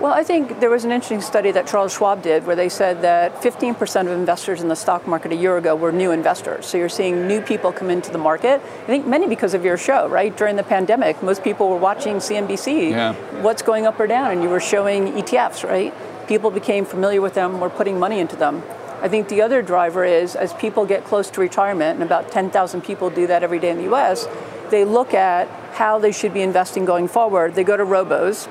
Well, 0.00 0.12
I 0.12 0.22
think 0.22 0.60
there 0.60 0.70
was 0.70 0.84
an 0.84 0.92
interesting 0.92 1.20
study 1.20 1.50
that 1.50 1.66
Charles 1.66 1.92
Schwab 1.92 2.22
did 2.22 2.46
where 2.46 2.54
they 2.54 2.68
said 2.68 3.02
that 3.02 3.34
15% 3.42 4.02
of 4.02 4.12
investors 4.12 4.60
in 4.60 4.68
the 4.68 4.76
stock 4.76 5.08
market 5.08 5.32
a 5.32 5.34
year 5.34 5.56
ago 5.56 5.74
were 5.74 5.90
new 5.90 6.12
investors. 6.12 6.66
So 6.66 6.78
you're 6.78 6.88
seeing 6.88 7.26
new 7.26 7.40
people 7.40 7.72
come 7.72 7.90
into 7.90 8.12
the 8.12 8.18
market. 8.18 8.62
I 8.84 8.86
think 8.86 9.08
many 9.08 9.26
because 9.26 9.54
of 9.54 9.64
your 9.64 9.76
show, 9.76 10.06
right? 10.06 10.36
During 10.36 10.54
the 10.54 10.62
pandemic, 10.62 11.20
most 11.20 11.42
people 11.42 11.68
were 11.68 11.78
watching 11.78 12.18
CNBC. 12.18 12.90
Yeah. 12.90 13.14
What's 13.42 13.62
going 13.62 13.86
up 13.86 13.98
or 13.98 14.06
down? 14.06 14.30
And 14.30 14.40
you 14.40 14.48
were 14.48 14.60
showing 14.60 15.14
ETFs, 15.14 15.68
right? 15.68 15.92
People 16.28 16.52
became 16.52 16.84
familiar 16.84 17.20
with 17.20 17.34
them, 17.34 17.58
were 17.58 17.68
putting 17.68 17.98
money 17.98 18.20
into 18.20 18.36
them. 18.36 18.62
I 19.02 19.08
think 19.08 19.28
the 19.28 19.42
other 19.42 19.62
driver 19.62 20.04
is 20.04 20.36
as 20.36 20.52
people 20.54 20.86
get 20.86 21.04
close 21.04 21.28
to 21.30 21.40
retirement, 21.40 21.94
and 21.94 22.04
about 22.04 22.30
10,000 22.30 22.82
people 22.82 23.10
do 23.10 23.26
that 23.26 23.42
every 23.42 23.58
day 23.58 23.70
in 23.70 23.78
the 23.78 23.92
US, 23.92 24.28
they 24.70 24.84
look 24.84 25.12
at 25.12 25.48
how 25.74 25.98
they 25.98 26.12
should 26.12 26.32
be 26.32 26.42
investing 26.42 26.84
going 26.84 27.08
forward. 27.08 27.56
They 27.56 27.64
go 27.64 27.76
to 27.76 27.84
robos, 27.84 28.48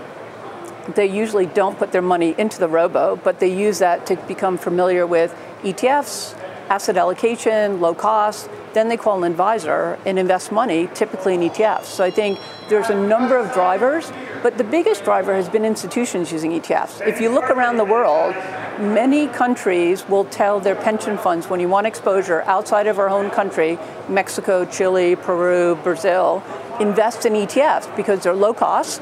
they 0.95 1.05
usually 1.05 1.45
don't 1.45 1.77
put 1.77 1.91
their 1.91 2.01
money 2.01 2.35
into 2.37 2.59
the 2.59 2.67
robo, 2.67 3.15
but 3.17 3.39
they 3.39 3.53
use 3.53 3.79
that 3.79 4.05
to 4.07 4.15
become 4.27 4.57
familiar 4.57 5.05
with 5.05 5.35
ETFs, 5.63 6.37
asset 6.69 6.97
allocation, 6.97 7.79
low 7.81 7.93
cost. 7.93 8.49
Then 8.73 8.89
they 8.89 8.97
call 8.97 9.23
an 9.23 9.31
advisor 9.31 9.97
and 10.05 10.19
invest 10.19 10.51
money, 10.51 10.89
typically 10.93 11.33
in 11.33 11.41
ETFs. 11.41 11.85
So 11.85 12.03
I 12.03 12.11
think 12.11 12.39
there's 12.69 12.89
a 12.89 12.95
number 12.95 13.37
of 13.37 13.53
drivers, 13.53 14.11
but 14.43 14.57
the 14.57 14.63
biggest 14.63 15.03
driver 15.03 15.33
has 15.33 15.49
been 15.49 15.65
institutions 15.65 16.31
using 16.31 16.51
ETFs. 16.51 17.05
If 17.05 17.19
you 17.19 17.29
look 17.29 17.49
around 17.49 17.77
the 17.77 17.85
world, 17.85 18.35
many 18.79 19.27
countries 19.27 20.07
will 20.07 20.25
tell 20.25 20.59
their 20.59 20.75
pension 20.75 21.17
funds 21.17 21.49
when 21.49 21.59
you 21.59 21.69
want 21.69 21.87
exposure 21.87 22.43
outside 22.43 22.87
of 22.87 22.99
our 22.99 23.09
own 23.09 23.29
country, 23.31 23.79
Mexico, 24.07 24.65
Chile, 24.65 25.15
Peru, 25.15 25.75
Brazil, 25.83 26.43
invest 26.79 27.25
in 27.25 27.33
ETFs 27.33 27.93
because 27.95 28.23
they're 28.23 28.33
low 28.35 28.53
cost, 28.53 29.01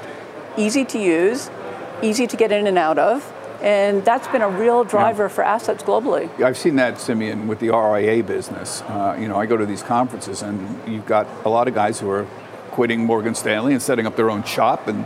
easy 0.57 0.85
to 0.85 0.99
use, 0.99 1.49
easy 2.01 2.27
to 2.27 2.37
get 2.37 2.51
in 2.51 2.67
and 2.67 2.77
out 2.77 2.97
of, 2.97 3.31
and 3.61 4.03
that's 4.03 4.27
been 4.27 4.41
a 4.41 4.49
real 4.49 4.83
driver 4.83 5.29
for 5.29 5.43
assets 5.43 5.83
globally. 5.83 6.29
I've 6.41 6.57
seen 6.57 6.75
that, 6.75 6.99
Simeon, 6.99 7.47
with 7.47 7.59
the 7.59 7.69
RIA 7.69 8.23
business. 8.23 8.81
Uh, 8.83 9.17
you 9.19 9.27
know, 9.27 9.37
I 9.37 9.45
go 9.45 9.57
to 9.57 9.65
these 9.65 9.83
conferences, 9.83 10.41
and 10.41 10.91
you've 10.91 11.05
got 11.05 11.27
a 11.45 11.49
lot 11.49 11.67
of 11.67 11.73
guys 11.73 11.99
who 11.99 12.09
are 12.09 12.25
quitting 12.71 13.05
Morgan 13.05 13.35
Stanley 13.35 13.73
and 13.73 13.81
setting 13.81 14.05
up 14.05 14.15
their 14.15 14.29
own 14.29 14.43
shop, 14.43 14.87
and 14.87 15.05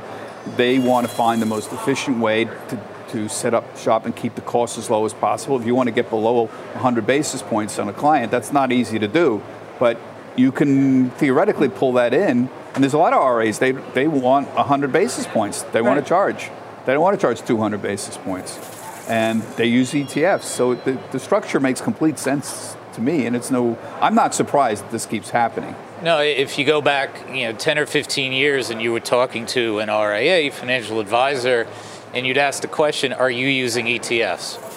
they 0.57 0.79
want 0.79 1.07
to 1.07 1.13
find 1.13 1.41
the 1.41 1.45
most 1.45 1.71
efficient 1.71 2.19
way 2.19 2.45
to, 2.45 2.79
to 3.09 3.29
set 3.29 3.53
up 3.53 3.77
shop 3.77 4.05
and 4.05 4.15
keep 4.15 4.35
the 4.35 4.41
costs 4.41 4.77
as 4.77 4.89
low 4.89 5.05
as 5.05 5.13
possible. 5.13 5.59
If 5.59 5.65
you 5.65 5.75
want 5.75 5.87
to 5.87 5.93
get 5.93 6.09
below 6.09 6.45
100 6.47 7.05
basis 7.05 7.41
points 7.41 7.77
on 7.77 7.87
a 7.87 7.93
client, 7.93 8.31
that's 8.31 8.51
not 8.51 8.71
easy 8.71 8.99
to 8.99 9.07
do, 9.07 9.41
but 9.79 9.99
you 10.35 10.51
can 10.51 11.11
theoretically 11.11 11.69
pull 11.69 11.93
that 11.93 12.13
in. 12.13 12.49
And 12.73 12.83
there's 12.83 12.93
a 12.93 12.97
lot 12.97 13.13
of 13.13 13.35
RAs, 13.35 13.59
they, 13.59 13.71
they 13.71 14.07
want 14.07 14.47
100 14.55 14.91
basis 14.91 15.27
points. 15.27 15.63
They 15.63 15.81
right. 15.81 15.89
want 15.89 16.03
to 16.03 16.07
charge. 16.07 16.49
They 16.85 16.93
don't 16.93 17.01
want 17.01 17.19
to 17.19 17.21
charge 17.21 17.41
200 17.41 17.81
basis 17.81 18.17
points. 18.17 18.57
And 19.07 19.41
they 19.57 19.65
use 19.65 19.91
ETFs. 19.91 20.43
So 20.43 20.75
the, 20.75 20.99
the 21.11 21.19
structure 21.19 21.59
makes 21.59 21.81
complete 21.81 22.19
sense 22.19 22.75
to 22.93 23.01
me. 23.01 23.25
And 23.25 23.35
it's 23.35 23.49
no, 23.49 23.77
I'm 24.01 24.15
not 24.15 24.35
surprised 24.35 24.83
that 24.83 24.91
this 24.91 25.05
keeps 25.05 25.29
happening. 25.29 25.75
No, 26.03 26.21
if 26.21 26.57
you 26.57 26.65
go 26.65 26.81
back, 26.81 27.27
you 27.27 27.45
know, 27.45 27.53
10 27.53 27.77
or 27.77 27.85
15 27.85 28.31
years 28.31 28.69
and 28.69 28.81
you 28.81 28.93
were 28.93 28.99
talking 28.99 29.45
to 29.47 29.79
an 29.79 29.89
RIA, 29.89 30.51
financial 30.51 30.99
advisor, 30.99 31.67
and 32.13 32.25
you'd 32.25 32.37
ask 32.37 32.61
the 32.61 32.67
question, 32.67 33.11
are 33.13 33.29
you 33.29 33.47
using 33.47 33.85
ETFs? 33.85 34.68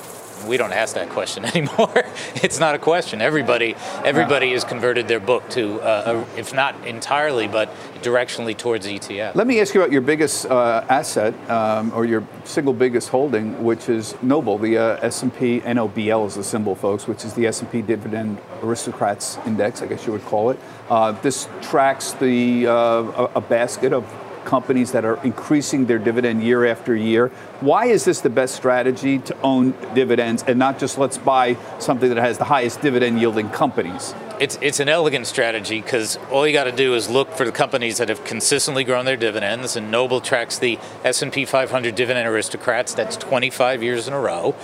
We 0.46 0.56
don't 0.56 0.72
ask 0.72 0.94
that 0.94 1.08
question 1.10 1.44
anymore. 1.54 2.04
it's 2.36 2.58
not 2.58 2.74
a 2.74 2.78
question. 2.78 3.20
Everybody, 3.20 3.74
everybody 4.04 4.52
has 4.52 4.64
converted 4.64 5.08
their 5.08 5.20
book 5.20 5.48
to, 5.50 5.80
uh, 5.80 6.24
a, 6.36 6.38
if 6.38 6.52
not 6.52 6.86
entirely, 6.86 7.48
but 7.48 7.68
directionally 8.02 8.56
towards 8.56 8.86
ETF. 8.86 9.34
Let 9.34 9.46
me 9.46 9.60
ask 9.60 9.74
you 9.74 9.80
about 9.80 9.92
your 9.92 10.00
biggest 10.00 10.46
uh, 10.46 10.84
asset 10.88 11.34
um, 11.50 11.92
or 11.94 12.04
your 12.04 12.26
single 12.44 12.72
biggest 12.74 13.08
holding, 13.08 13.62
which 13.62 13.88
is 13.88 14.14
Noble, 14.22 14.58
the 14.58 14.78
uh, 14.78 14.98
S&P 15.02 15.60
NOBL 15.60 16.26
is 16.26 16.34
the 16.34 16.44
symbol, 16.44 16.74
folks, 16.74 17.06
which 17.06 17.24
is 17.24 17.34
the 17.34 17.46
S&P 17.46 17.82
Dividend 17.82 18.38
Aristocrats 18.62 19.38
Index, 19.46 19.82
I 19.82 19.86
guess 19.86 20.06
you 20.06 20.12
would 20.12 20.24
call 20.24 20.50
it. 20.50 20.58
Uh, 20.90 21.12
this 21.22 21.48
tracks 21.60 22.12
the 22.12 22.66
uh, 22.66 22.72
a, 22.72 23.30
a 23.36 23.40
basket 23.40 23.92
of 23.92 24.04
companies 24.44 24.92
that 24.92 25.04
are 25.04 25.22
increasing 25.24 25.86
their 25.86 25.98
dividend 25.98 26.42
year 26.42 26.66
after 26.66 26.94
year. 26.94 27.28
Why 27.60 27.86
is 27.86 28.04
this 28.04 28.20
the 28.20 28.30
best 28.30 28.54
strategy 28.54 29.18
to 29.20 29.40
own 29.40 29.74
dividends 29.94 30.44
and 30.46 30.58
not 30.58 30.78
just 30.78 30.98
let's 30.98 31.18
buy 31.18 31.56
something 31.78 32.08
that 32.08 32.18
has 32.18 32.38
the 32.38 32.44
highest 32.44 32.80
dividend 32.80 33.20
yielding 33.20 33.50
companies? 33.50 34.14
It's, 34.40 34.58
it's 34.60 34.80
an 34.80 34.88
elegant 34.88 35.26
strategy 35.26 35.80
because 35.80 36.18
all 36.30 36.46
you 36.46 36.52
got 36.52 36.64
to 36.64 36.72
do 36.72 36.94
is 36.94 37.08
look 37.08 37.30
for 37.32 37.44
the 37.44 37.52
companies 37.52 37.98
that 37.98 38.08
have 38.08 38.24
consistently 38.24 38.84
grown 38.84 39.04
their 39.04 39.16
dividends, 39.16 39.76
and 39.76 39.90
Noble 39.90 40.20
tracks 40.20 40.58
the 40.58 40.78
S&P 41.04 41.44
500 41.44 41.94
dividend 41.94 42.28
aristocrats. 42.28 42.94
That's 42.94 43.16
25 43.16 43.82
years 43.82 44.08
in 44.08 44.14
a 44.14 44.20
row, 44.20 44.56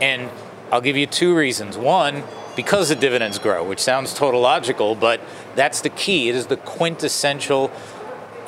and 0.00 0.30
I'll 0.70 0.82
give 0.82 0.96
you 0.96 1.06
two 1.06 1.34
reasons. 1.34 1.78
One, 1.78 2.24
because 2.56 2.88
the 2.88 2.96
dividends 2.96 3.38
grow, 3.38 3.64
which 3.64 3.80
sounds 3.80 4.14
tautological, 4.14 4.94
but 4.94 5.20
that's 5.54 5.80
the 5.80 5.90
key. 5.90 6.28
It 6.28 6.34
is 6.34 6.46
the 6.46 6.56
quintessential 6.56 7.70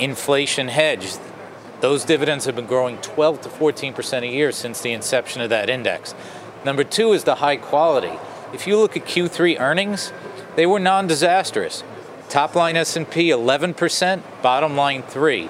inflation 0.00 0.68
hedge. 0.68 1.14
Those 1.80 2.04
dividends 2.04 2.46
have 2.46 2.56
been 2.56 2.66
growing 2.66 2.98
12 2.98 3.42
to 3.42 3.48
14 3.48 3.92
percent 3.92 4.24
a 4.24 4.28
year 4.28 4.52
since 4.52 4.80
the 4.80 4.92
inception 4.92 5.42
of 5.42 5.50
that 5.50 5.68
index. 5.68 6.14
Number 6.64 6.84
two 6.84 7.12
is 7.12 7.24
the 7.24 7.36
high 7.36 7.56
quality. 7.56 8.18
If 8.52 8.66
you 8.66 8.78
look 8.78 8.96
at 8.96 9.04
Q3 9.04 9.60
earnings, 9.60 10.12
they 10.54 10.66
were 10.66 10.80
non-disastrous. 10.80 11.84
Top 12.28 12.54
line 12.54 12.76
S&P 12.76 13.28
11%, 13.28 14.22
bottom 14.42 14.76
line 14.76 15.02
3. 15.02 15.48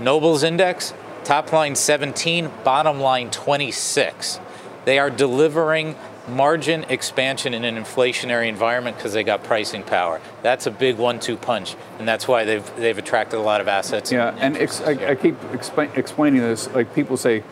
Noble's 0.00 0.42
index, 0.42 0.94
top 1.24 1.52
line 1.52 1.76
17, 1.76 2.50
bottom 2.64 3.00
line 3.00 3.30
26. 3.30 4.40
They 4.84 4.98
are 4.98 5.10
delivering 5.10 5.94
margin 6.28 6.84
expansion 6.84 7.54
in 7.54 7.64
an 7.64 7.76
inflationary 7.76 8.48
environment 8.48 8.96
because 8.96 9.12
they 9.12 9.24
got 9.24 9.44
pricing 9.44 9.82
power. 9.82 10.20
That's 10.42 10.66
a 10.66 10.70
big 10.70 10.96
one-two 10.96 11.36
punch, 11.36 11.76
and 11.98 12.06
that's 12.06 12.28
why 12.28 12.44
they've 12.44 12.76
they've 12.76 12.98
attracted 12.98 13.38
a 13.38 13.42
lot 13.42 13.60
of 13.60 13.68
assets. 13.68 14.12
Yeah, 14.12 14.30
and, 14.30 14.40
and 14.40 14.56
ex- 14.56 14.80
I, 14.80 15.10
I, 15.10 15.14
keep 15.14 15.40
expi- 15.52 15.96
explaining 15.96 16.40
this. 16.40 16.68
Like 16.70 16.94
people 16.94 17.16
say, 17.16 17.42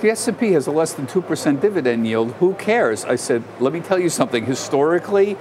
the 0.00 0.10
S&P 0.10 0.52
has 0.52 0.66
a 0.66 0.72
less 0.72 0.92
than 0.92 1.06
two 1.06 1.22
percent 1.22 1.60
dividend 1.60 2.06
yield. 2.06 2.32
Who 2.34 2.54
cares? 2.54 3.04
I 3.04 3.16
said, 3.16 3.42
let 3.60 3.72
me 3.72 3.80
tell 3.80 3.98
you 3.98 4.08
something. 4.08 4.46
Historically. 4.46 5.36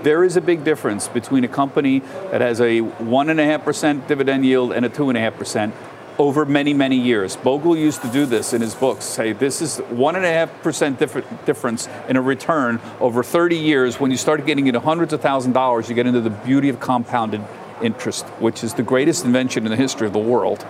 There 0.00 0.22
is 0.22 0.36
a 0.36 0.40
big 0.40 0.62
difference 0.62 1.08
between 1.08 1.42
a 1.42 1.48
company 1.48 1.98
that 2.30 2.40
has 2.40 2.60
a 2.60 2.82
1.5% 2.82 4.06
dividend 4.06 4.44
yield 4.44 4.72
and 4.72 4.86
a 4.86 4.88
2.5% 4.88 5.72
over 6.18 6.44
many, 6.44 6.74
many 6.74 6.96
years. 6.96 7.36
Bogle 7.36 7.76
used 7.76 8.02
to 8.02 8.08
do 8.08 8.26
this 8.26 8.52
in 8.52 8.60
his 8.60 8.74
books, 8.74 9.04
say 9.04 9.32
this 9.32 9.62
is 9.62 9.78
one 9.78 10.16
and 10.16 10.24
a 10.24 10.28
half 10.28 10.62
percent 10.62 10.98
difference 10.98 11.88
in 12.08 12.16
a 12.16 12.22
return 12.22 12.80
over 13.00 13.22
30 13.22 13.56
years. 13.56 14.00
When 14.00 14.10
you 14.10 14.16
start 14.16 14.44
getting 14.44 14.66
into 14.66 14.80
hundreds 14.80 15.12
of 15.12 15.20
thousand 15.20 15.52
dollars, 15.52 15.88
you 15.88 15.94
get 15.94 16.06
into 16.06 16.20
the 16.20 16.30
beauty 16.30 16.68
of 16.68 16.80
compounded 16.80 17.42
interest, 17.82 18.26
which 18.40 18.64
is 18.64 18.74
the 18.74 18.82
greatest 18.82 19.24
invention 19.24 19.64
in 19.64 19.70
the 19.70 19.76
history 19.76 20.06
of 20.06 20.12
the 20.12 20.18
world, 20.18 20.62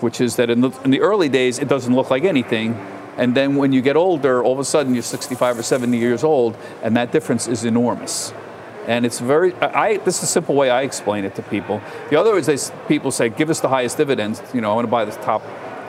which 0.00 0.20
is 0.20 0.36
that 0.36 0.50
in 0.50 0.60
the, 0.60 0.70
in 0.84 0.90
the 0.90 1.00
early 1.00 1.28
days, 1.28 1.58
it 1.58 1.68
doesn't 1.68 1.94
look 1.94 2.10
like 2.10 2.24
anything. 2.24 2.74
And 3.16 3.34
then 3.34 3.56
when 3.56 3.72
you 3.72 3.82
get 3.82 3.96
older, 3.96 4.42
all 4.42 4.52
of 4.52 4.58
a 4.58 4.64
sudden 4.64 4.94
you're 4.94 5.02
65 5.02 5.58
or 5.58 5.62
70 5.62 5.96
years 5.98 6.24
old, 6.24 6.56
and 6.82 6.96
that 6.96 7.12
difference 7.12 7.46
is 7.46 7.64
enormous. 7.64 8.32
And 8.86 9.06
it's 9.06 9.20
very, 9.20 9.54
I, 9.54 9.98
this 9.98 10.18
is 10.18 10.24
a 10.24 10.26
simple 10.26 10.54
way 10.54 10.70
I 10.70 10.82
explain 10.82 11.24
it 11.24 11.34
to 11.36 11.42
people. 11.42 11.80
The 12.10 12.16
other 12.16 12.36
is 12.36 12.46
they, 12.46 12.58
people 12.88 13.10
say, 13.10 13.28
give 13.28 13.50
us 13.50 13.60
the 13.60 13.68
highest 13.68 13.96
dividends. 13.96 14.42
You 14.52 14.60
know, 14.60 14.72
I 14.72 14.74
want 14.74 14.86
to 14.86 14.90
buy 14.90 15.04
the 15.04 15.12
top, 15.12 15.42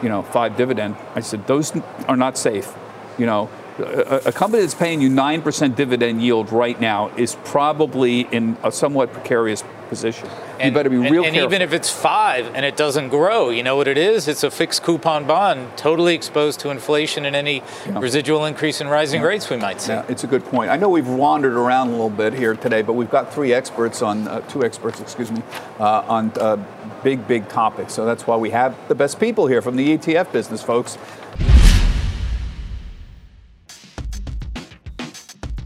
you 0.04 0.10
know, 0.10 0.22
five 0.22 0.56
dividend. 0.58 0.96
I 1.16 1.22
said, 1.22 1.48
those 1.48 1.74
are 2.08 2.18
not 2.18 2.38
safe. 2.38 2.74
You 3.18 3.26
know, 3.26 3.50
a, 3.80 4.22
a 4.26 4.32
company 4.32 4.62
that's 4.62 4.76
paying 4.76 5.02
you 5.02 5.10
9% 5.10 5.76
dividend 5.76 6.22
yield 6.22 6.52
right 6.52 6.80
now 6.80 7.10
is 7.18 7.36
probably 7.44 8.22
in 8.22 8.58
a 8.64 8.72
somewhat 8.72 9.12
precarious 9.12 9.64
position. 9.90 10.30
And, 10.60 10.70
you 10.70 10.72
better 10.72 10.90
be 10.90 10.98
real 10.98 11.26
and, 11.26 11.36
and 11.36 11.46
even 11.46 11.62
if 11.62 11.74
it's 11.74 11.90
five 11.90 12.46
and 12.56 12.66
it 12.66 12.76
doesn't 12.76 13.10
grow, 13.10 13.50
you 13.50 13.64
know 13.64 13.76
what 13.76 13.88
it 13.88 13.98
is? 13.98 14.28
It's 14.28 14.44
a 14.44 14.52
fixed 14.52 14.84
coupon 14.84 15.26
bond, 15.26 15.78
totally 15.78 16.16
exposed 16.16 16.60
to 16.62 16.70
inflation 16.70 17.26
and 17.26 17.36
any 17.36 17.64
yeah. 17.86 18.00
residual 18.00 18.46
increase 18.46 18.82
in 18.82 18.88
rising 18.88 19.22
yeah. 19.22 19.28
rates 19.28 19.50
we 19.50 19.58
might 19.58 19.82
see. 19.82 19.94
Yeah, 19.94 20.06
it's 20.10 20.24
a 20.24 20.28
good 20.28 20.44
point. 20.46 20.70
I 20.70 20.78
know 20.78 20.90
we've 20.90 21.08
wandered 21.08 21.54
around 21.54 21.90
a 21.90 21.92
little 21.92 22.10
bit 22.10 22.34
here 22.34 22.56
today, 22.56 22.82
but 22.82 22.94
we've 22.94 23.12
got 23.12 23.34
three 23.34 23.54
experts 23.54 24.02
on, 24.02 24.28
uh, 24.28 24.42
two 24.42 24.64
experts, 24.64 25.00
excuse 25.00 25.32
me, 25.32 25.42
uh, 25.80 26.04
on 26.08 26.32
uh, 26.40 26.58
big, 27.04 27.28
big 27.28 27.48
topics. 27.50 27.94
So 27.94 28.06
that's 28.06 28.26
why 28.26 28.38
we 28.38 28.50
have 28.52 28.76
the 28.88 28.96
best 28.96 29.20
people 29.20 29.48
here 29.48 29.62
from 29.62 29.76
the 29.76 29.98
ETF 29.98 30.32
business, 30.32 30.62
folks. 30.62 30.98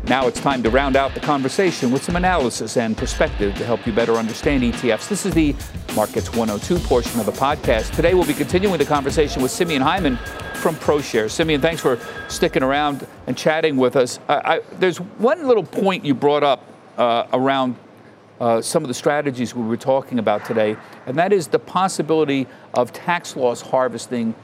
Now 0.07 0.25
it's 0.25 0.39
time 0.39 0.63
to 0.63 0.69
round 0.69 0.95
out 0.95 1.13
the 1.13 1.19
conversation 1.19 1.91
with 1.91 2.01
some 2.01 2.15
analysis 2.15 2.77
and 2.77 2.95
perspective 2.95 3.53
to 3.55 3.65
help 3.65 3.85
you 3.85 3.91
better 3.91 4.13
understand 4.13 4.63
ETFs. 4.63 5.09
This 5.09 5.25
is 5.25 5.33
the 5.33 5.53
Markets 5.97 6.31
102 6.33 6.79
portion 6.87 7.19
of 7.19 7.25
the 7.25 7.33
podcast. 7.33 7.93
Today 7.93 8.13
we'll 8.13 8.25
be 8.25 8.33
continuing 8.33 8.77
the 8.77 8.85
conversation 8.85 9.41
with 9.41 9.51
Simeon 9.51 9.81
Hyman 9.81 10.15
from 10.53 10.75
ProShares. 10.75 11.31
Simeon, 11.31 11.59
thanks 11.59 11.81
for 11.81 11.99
sticking 12.29 12.63
around 12.63 13.05
and 13.27 13.37
chatting 13.37 13.75
with 13.75 13.97
us. 13.97 14.17
I, 14.29 14.61
there's 14.79 15.01
one 15.01 15.45
little 15.45 15.65
point 15.65 16.05
you 16.05 16.13
brought 16.13 16.43
up 16.43 16.63
uh, 16.97 17.27
around 17.33 17.75
uh, 18.39 18.61
some 18.61 18.85
of 18.85 18.87
the 18.87 18.93
strategies 18.93 19.53
we 19.53 19.67
were 19.67 19.75
talking 19.75 20.19
about 20.19 20.45
today, 20.45 20.77
and 21.05 21.17
that 21.17 21.33
is 21.33 21.47
the 21.47 21.59
possibility 21.59 22.47
of 22.75 22.93
tax 22.93 23.35
loss 23.35 23.59
harvesting 23.59 24.35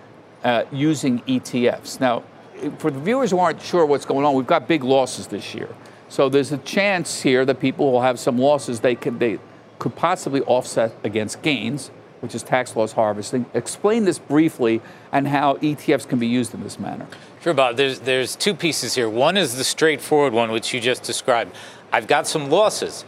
uh, 0.44 0.66
using 0.74 1.20
ETFs. 1.22 2.02
Now, 2.02 2.24
for 2.78 2.92
the 2.92 3.00
viewers 3.00 3.32
who 3.32 3.40
aren't 3.40 3.62
sure 3.62 3.86
what's 3.86 4.06
going 4.06 4.26
on, 4.26 4.36
we've 4.36 4.48
got 4.48 4.68
big 4.68 4.84
losses 4.84 5.28
this 5.28 5.54
year. 5.54 5.70
So 6.10 6.30
there's 6.30 6.52
a 6.52 6.58
chance 6.60 7.22
here 7.22 7.44
that 7.46 7.60
people 7.60 7.92
will 7.92 8.02
have 8.02 8.20
some 8.20 8.38
losses 8.38 8.82
they 8.82 8.96
could, 8.96 9.20
they 9.20 9.40
could 9.80 9.96
possibly 9.96 10.42
offset 10.42 10.96
against 11.04 11.42
gains, 11.42 11.90
which 12.20 12.36
is 12.36 12.44
tax 12.44 12.76
loss 12.76 12.94
harvesting. 12.94 13.46
Explain 13.54 14.06
this 14.06 14.20
briefly 14.20 14.82
and 15.12 15.28
how 15.28 15.56
ETFs 15.56 16.08
can 16.08 16.20
be 16.20 16.28
used 16.28 16.54
in 16.54 16.64
this 16.64 16.80
manner. 16.80 17.08
Sure, 17.42 17.54
Bob. 17.54 17.78
There's, 17.78 18.00
there's 18.00 18.36
two 18.36 18.54
pieces 18.54 18.96
here. 18.96 19.10
One 19.10 19.36
is 19.36 19.58
the 19.58 19.64
straightforward 19.64 20.34
one, 20.34 20.52
which 20.52 20.74
you 20.74 20.80
just 20.80 21.04
described. 21.04 21.56
I've 21.92 22.08
got 22.08 22.28
some 22.28 22.50
losses, 22.50 23.04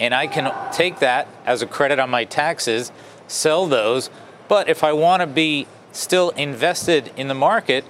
and 0.00 0.14
I 0.14 0.26
can 0.26 0.52
take 0.72 0.98
that 0.98 1.28
as 1.44 1.62
a 1.62 1.66
credit 1.66 1.98
on 1.98 2.10
my 2.10 2.24
taxes, 2.24 2.90
sell 3.28 3.66
those. 3.66 4.10
But 4.48 4.68
if 4.68 4.82
I 4.82 4.92
want 4.94 5.20
to 5.20 5.26
be 5.26 5.66
still 5.92 6.30
invested 6.30 7.12
in 7.16 7.28
the 7.28 7.34
market, 7.34 7.84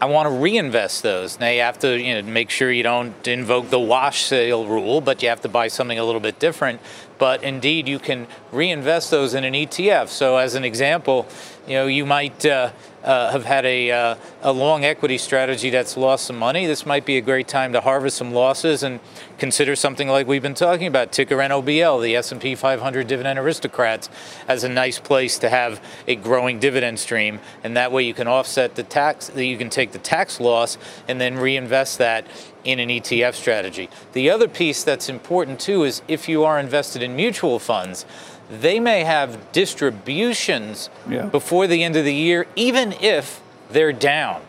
I 0.00 0.06
want 0.06 0.28
to 0.28 0.34
reinvest 0.34 1.02
those. 1.02 1.38
Now 1.38 1.48
you 1.48 1.60
have 1.60 1.78
to 1.80 1.98
you 1.98 2.14
know, 2.14 2.22
make 2.22 2.50
sure 2.50 2.70
you 2.70 2.82
don't 2.82 3.26
invoke 3.26 3.70
the 3.70 3.78
wash 3.80 4.24
sale 4.24 4.66
rule, 4.66 5.00
but 5.00 5.22
you 5.22 5.28
have 5.28 5.40
to 5.42 5.48
buy 5.48 5.68
something 5.68 5.98
a 5.98 6.04
little 6.04 6.20
bit 6.20 6.38
different. 6.38 6.80
But 7.18 7.42
indeed, 7.42 7.88
you 7.88 7.98
can 7.98 8.26
reinvest 8.52 9.10
those 9.10 9.34
in 9.34 9.44
an 9.44 9.54
ETF. 9.54 10.08
So, 10.08 10.36
as 10.36 10.54
an 10.54 10.64
example, 10.64 11.26
you 11.66 11.74
know 11.74 11.86
you 11.86 12.04
might 12.04 12.44
uh, 12.44 12.70
uh, 13.04 13.30
have 13.30 13.44
had 13.44 13.66
a, 13.66 13.90
uh, 13.90 14.16
a 14.42 14.52
long 14.52 14.84
equity 14.84 15.18
strategy 15.18 15.68
that's 15.68 15.96
lost 15.96 16.26
some 16.26 16.38
money, 16.38 16.66
this 16.66 16.86
might 16.86 17.04
be 17.04 17.18
a 17.18 17.20
great 17.20 17.46
time 17.46 17.72
to 17.74 17.80
harvest 17.80 18.16
some 18.16 18.32
losses 18.32 18.82
and 18.82 18.98
consider 19.36 19.76
something 19.76 20.08
like 20.08 20.26
we've 20.26 20.42
been 20.42 20.54
talking 20.54 20.86
about, 20.86 21.12
ticker 21.12 21.36
NOBL, 21.36 22.02
the 22.02 22.16
S&P 22.16 22.54
500 22.54 23.06
dividend 23.06 23.38
aristocrats, 23.38 24.08
as 24.48 24.64
a 24.64 24.68
nice 24.68 24.98
place 24.98 25.38
to 25.38 25.50
have 25.50 25.84
a 26.08 26.16
growing 26.16 26.58
dividend 26.58 26.98
stream, 26.98 27.40
and 27.62 27.76
that 27.76 27.92
way 27.92 28.02
you 28.02 28.14
can 28.14 28.26
offset 28.26 28.74
the 28.74 28.82
tax, 28.82 29.28
That 29.28 29.44
you 29.44 29.58
can 29.58 29.68
take 29.68 29.92
the 29.92 29.98
tax 29.98 30.40
loss 30.40 30.78
and 31.06 31.20
then 31.20 31.36
reinvest 31.36 31.98
that 31.98 32.26
in 32.64 32.78
an 32.80 32.88
ETF 32.88 33.34
strategy. 33.34 33.88
The 34.12 34.30
other 34.30 34.48
piece 34.48 34.82
that's 34.84 35.08
important 35.08 35.60
too 35.60 35.84
is 35.84 36.02
if 36.08 36.28
you 36.28 36.44
are 36.44 36.58
invested 36.58 37.02
in 37.02 37.14
mutual 37.14 37.58
funds, 37.58 38.04
they 38.50 38.80
may 38.80 39.04
have 39.04 39.52
distributions 39.52 40.90
Yeah. 41.08 41.26
before 41.26 41.66
the 41.66 41.82
end 41.84 41.96
of 41.96 42.04
the 42.04 42.14
year, 42.14 42.46
even 42.56 42.94
if 43.00 43.40
they're 43.70 43.92
down. 43.92 44.42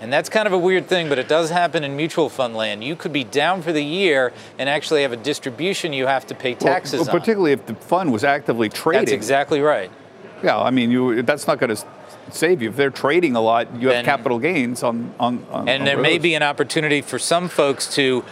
And 0.00 0.12
that's 0.12 0.28
kind 0.28 0.46
of 0.46 0.52
a 0.52 0.58
weird 0.58 0.88
thing, 0.88 1.08
but 1.08 1.18
it 1.18 1.26
does 1.26 1.48
happen 1.50 1.82
in 1.82 1.96
mutual 1.96 2.28
fund 2.28 2.54
land. 2.54 2.84
You 2.84 2.96
could 2.96 3.12
be 3.14 3.24
down 3.24 3.62
for 3.62 3.72
the 3.72 3.82
year 3.82 4.32
and 4.58 4.68
actually 4.68 5.02
have 5.02 5.12
a 5.12 5.16
distribution 5.16 5.92
you 5.94 6.06
have 6.06 6.26
to 6.26 6.34
pay 6.34 6.54
taxes 6.54 7.00
well, 7.00 7.10
on. 7.10 7.18
particularly 7.18 7.52
if 7.52 7.64
the 7.64 7.74
fund 7.76 8.12
was 8.12 8.22
actively 8.22 8.68
trading. 8.68 9.00
That's 9.06 9.12
exactly 9.12 9.60
right. 9.60 9.90
Yeah, 10.44 10.60
I 10.60 10.70
mean, 10.70 10.90
you 10.90 11.22
that's 11.22 11.46
not 11.46 11.58
going 11.58 11.74
to 11.74 11.82
save 12.30 12.62
you 12.62 12.70
if 12.70 12.76
they're 12.76 12.90
trading 12.90 13.36
a 13.36 13.40
lot. 13.40 13.74
You 13.80 13.88
have 13.88 14.04
capital 14.04 14.38
gains 14.38 14.82
on 14.82 15.14
on. 15.18 15.44
on 15.50 15.68
And 15.68 15.82
on 15.82 15.84
there 15.86 15.98
may 15.98 16.18
be 16.18 16.34
an 16.34 16.42
opportunity 16.42 17.00
for 17.00 17.18
some 17.18 17.48
folks 17.48 17.94
to 17.94 18.24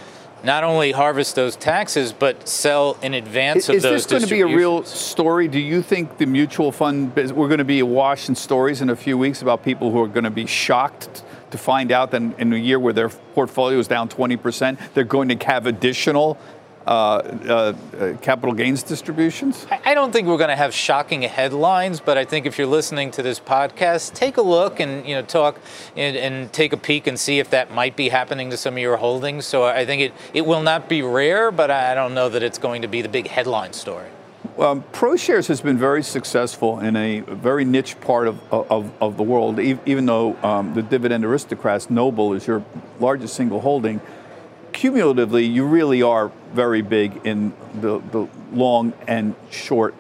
not 0.44 0.62
only 0.62 0.92
harvest 0.92 1.35
those 1.35 1.57
taxes, 1.57 2.12
but 2.12 2.46
sell 2.46 2.98
in 3.02 3.14
advance 3.14 3.64
Is, 3.64 3.68
of 3.70 3.74
is 3.76 3.83
those 3.83 3.92
Is 4.00 4.07
this 4.07 4.11
going 4.11 4.28
to 4.28 4.35
be 4.35 4.40
a 4.42 4.57
real 4.57 4.85
story? 4.85 5.48
Do 5.48 5.59
you 5.59 5.80
think 5.80 6.18
the 6.18 6.26
mutual 6.26 6.70
fund 6.70 7.16
we're 7.16 7.48
going 7.48 7.59
to 7.59 7.64
be 7.64 7.80
awash 7.80 8.28
in 8.28 8.35
stories 8.35 8.83
in 8.83 8.90
a 8.90 8.96
few 8.96 9.16
weeks 9.16 9.42
about 9.42 9.64
people 9.64 9.90
who 9.90 10.02
are 10.02 10.09
going 10.09 10.24
to 10.24 10.30
be 10.30 10.46
shocked 10.46 11.24
to 11.50 11.59
find 11.59 11.92
out 11.92 12.11
that 12.11 12.20
in 12.38 12.52
a 12.52 12.57
year 12.57 12.78
where 12.78 12.92
their 12.92 13.09
portfolio 13.09 13.78
is 13.78 13.87
down 13.87 14.09
20%, 14.09 14.76
they're 14.92 15.04
going 15.04 15.28
to 15.28 15.46
have 15.46 15.66
additional 15.66 16.37
capital 16.85 18.53
gains 18.53 18.83
distributions? 18.83 19.66
I 19.85 19.94
don't 19.94 20.12
think 20.12 20.29
we're 20.29 20.38
going 20.38 20.51
to 20.51 20.57
have 20.57 20.75
shocking 20.75 21.23
headlines, 21.23 22.01
but 22.01 22.18
I 22.18 22.25
think 22.25 22.47
if 22.47 22.59
you're 22.59 22.66
listening 22.66 23.11
to 23.12 23.23
this 23.23 23.40
podcast, 23.40 24.14
take 24.14 24.37
a 24.37 24.42
look 24.42 24.81
and 24.81 25.07
you 25.07 25.14
know 25.14 25.23
talk 25.23 25.59
and, 25.97 26.16
and 26.16 26.53
take 26.53 26.73
a 26.73 26.77
peek 26.77 27.07
and 27.07 27.18
see 27.18 27.38
if 27.38 27.51
that 27.51 27.73
might 27.73 27.97
be 27.97 28.09
happening 28.09 28.51
to 28.51 28.57
some 28.57 28.75
of 28.75 28.81
your 28.81 28.97
holdings. 28.97 29.47
So 29.47 29.64
I 29.64 29.87
think 29.87 30.03
it, 30.03 30.12
it 30.33 30.47
will 30.47 30.62
not 30.62 30.88
be 30.88 31.03
rare, 31.03 31.51
but 31.51 31.70
I 31.70 31.94
don't 31.94 32.14
know 32.14 32.29
that 32.29 32.42
it's 32.42 32.59
going 32.59 32.83
to 32.83 32.88
be 32.88 33.03
the 33.03 33.09
big 33.09 33.29
headline 33.29 33.73
story. 33.73 34.09
Um, 34.59 34.85
ProShares 34.92 35.49
has 35.49 35.61
been 35.61 35.79
very 35.79 36.03
successful 36.03 36.79
in 36.79 36.94
a 36.94 37.20
very 37.20 37.64
niche 37.64 37.99
part 38.01 38.29
of, 38.29 38.40
of, 38.53 38.92
of 39.01 39.16
the 39.16 39.23
world, 39.23 39.59
even 39.59 40.07
though 40.07 40.37
um, 40.44 40.75
the 40.75 40.83
dividend 40.83 41.25
aristocrats, 41.25 41.90
Noble, 41.90 42.35
is 42.35 42.47
your 42.47 42.62
largest 43.01 43.35
single 43.35 43.61
holding. 43.61 44.01
Cumulatively, 44.74 45.46
you 45.46 45.64
really 45.64 46.02
are 46.02 46.30
very 46.52 46.82
big 46.82 47.20
in 47.24 47.54
the, 47.80 48.00
the 48.10 48.28
long 48.52 48.92
and 49.08 49.34
short 49.50 49.94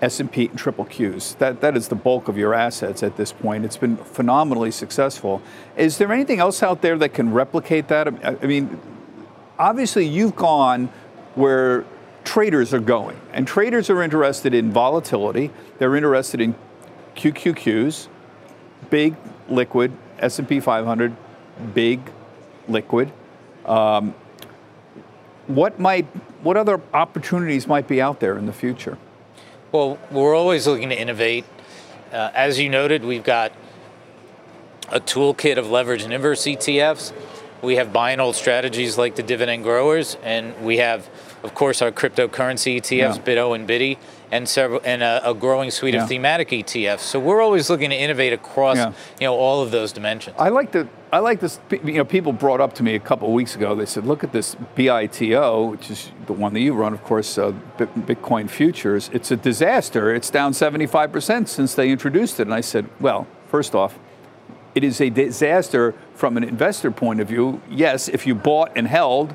S&P 0.00 0.46
and 0.46 0.58
triple 0.58 0.84
Qs. 0.84 1.38
That, 1.38 1.60
that 1.60 1.76
is 1.76 1.88
the 1.88 1.94
bulk 1.94 2.28
of 2.28 2.36
your 2.36 2.54
assets 2.54 3.02
at 3.02 3.16
this 3.16 3.32
point. 3.32 3.64
It's 3.64 3.76
been 3.76 3.96
phenomenally 3.96 4.70
successful. 4.70 5.42
Is 5.76 5.98
there 5.98 6.12
anything 6.12 6.38
else 6.38 6.62
out 6.62 6.82
there 6.82 6.96
that 6.98 7.14
can 7.14 7.32
replicate 7.32 7.88
that? 7.88 8.08
I 8.24 8.46
mean, 8.46 8.78
obviously 9.58 10.06
you've 10.06 10.36
gone 10.36 10.88
where 11.34 11.84
traders 12.24 12.74
are 12.74 12.80
going 12.80 13.18
and 13.32 13.46
traders 13.46 13.90
are 13.90 14.02
interested 14.02 14.54
in 14.54 14.70
volatility 14.70 15.50
they're 15.78 15.96
interested 15.96 16.40
in 16.40 16.54
qqqs 17.16 18.08
big 18.90 19.16
liquid 19.48 19.92
s&p 20.18 20.60
500 20.60 21.16
big 21.74 22.00
liquid 22.68 23.12
um, 23.66 24.14
what 25.46 25.78
might 25.78 26.06
what 26.42 26.56
other 26.56 26.80
opportunities 26.92 27.66
might 27.66 27.86
be 27.86 28.00
out 28.00 28.20
there 28.20 28.36
in 28.36 28.46
the 28.46 28.52
future 28.52 28.98
Well, 29.70 29.98
we're 30.10 30.34
always 30.34 30.66
looking 30.66 30.88
to 30.90 31.00
innovate. 31.00 31.44
Uh, 32.12 32.30
as 32.34 32.58
you 32.58 32.68
noted, 32.68 33.04
we've 33.04 33.24
got 33.24 33.52
a 34.90 35.00
toolkit 35.00 35.56
of 35.56 35.70
leverage 35.70 36.02
and 36.02 36.12
inverse 36.12 36.42
ETFs. 36.42 37.12
We 37.62 37.76
have 37.76 37.92
buy 37.92 38.10
and 38.10 38.20
hold 38.20 38.34
strategies 38.36 38.98
like 38.98 39.14
the 39.14 39.22
dividend 39.22 39.62
growers, 39.62 40.16
and 40.22 40.54
we 40.64 40.78
have, 40.78 41.08
of 41.42 41.54
course, 41.54 41.80
our 41.80 41.92
cryptocurrency 41.92 42.76
ETFs, 42.78 43.16
Yeah. 43.16 43.22
BITO 43.22 43.52
and 43.54 43.66
BITI, 43.66 43.98
and 44.32 44.48
several 44.48 44.80
and 44.82 45.02
a, 45.02 45.30
a 45.30 45.34
growing 45.34 45.70
suite 45.70 45.94
Yeah. 45.94 46.02
of 46.04 46.08
thematic 46.08 46.48
ETFs. 46.48 47.00
So 47.00 47.20
we're 47.20 47.42
always 47.42 47.68
looking 47.70 47.90
to 47.90 47.96
innovate 47.96 48.32
across, 48.32 48.78
Yeah. 48.78 48.92
you 49.20 49.26
know, 49.26 49.34
all 49.36 49.60
of 49.62 49.70
those 49.70 49.92
dimensions. 49.92 50.34
I 50.38 50.48
like 50.48 50.72
the 50.72 50.88
I 51.12 51.18
like 51.18 51.40
this. 51.40 51.60
You 51.70 51.92
know, 51.98 52.06
people 52.06 52.32
brought 52.32 52.62
up 52.62 52.72
to 52.76 52.82
me 52.82 52.94
a 52.94 52.98
couple 52.98 53.28
of 53.28 53.34
weeks 53.34 53.54
ago. 53.54 53.74
They 53.74 53.84
said, 53.84 54.06
"Look 54.06 54.24
at 54.24 54.32
this 54.32 54.56
BITO, 54.74 55.70
which 55.72 55.90
is 55.90 56.10
the 56.26 56.32
one 56.32 56.54
that 56.54 56.60
you 56.60 56.72
run, 56.72 56.94
of 56.94 57.04
course, 57.04 57.36
uh, 57.36 57.52
Bitcoin 57.78 58.48
futures. 58.48 59.10
It's 59.12 59.30
a 59.30 59.36
disaster. 59.36 60.14
It's 60.14 60.30
down 60.30 60.54
75 60.54 61.12
percent 61.12 61.50
since 61.50 61.74
they 61.74 61.90
introduced 61.90 62.40
it." 62.40 62.44
And 62.44 62.54
I 62.54 62.62
said, 62.62 62.86
"Well, 62.98 63.26
first 63.48 63.74
off, 63.74 63.98
it 64.74 64.82
is 64.82 65.02
a 65.02 65.10
disaster 65.10 65.94
from 66.14 66.38
an 66.38 66.44
investor 66.44 66.90
point 66.90 67.20
of 67.20 67.28
view. 67.28 67.60
Yes, 67.70 68.08
if 68.08 68.26
you 68.26 68.34
bought 68.34 68.72
and 68.74 68.88
held, 68.88 69.34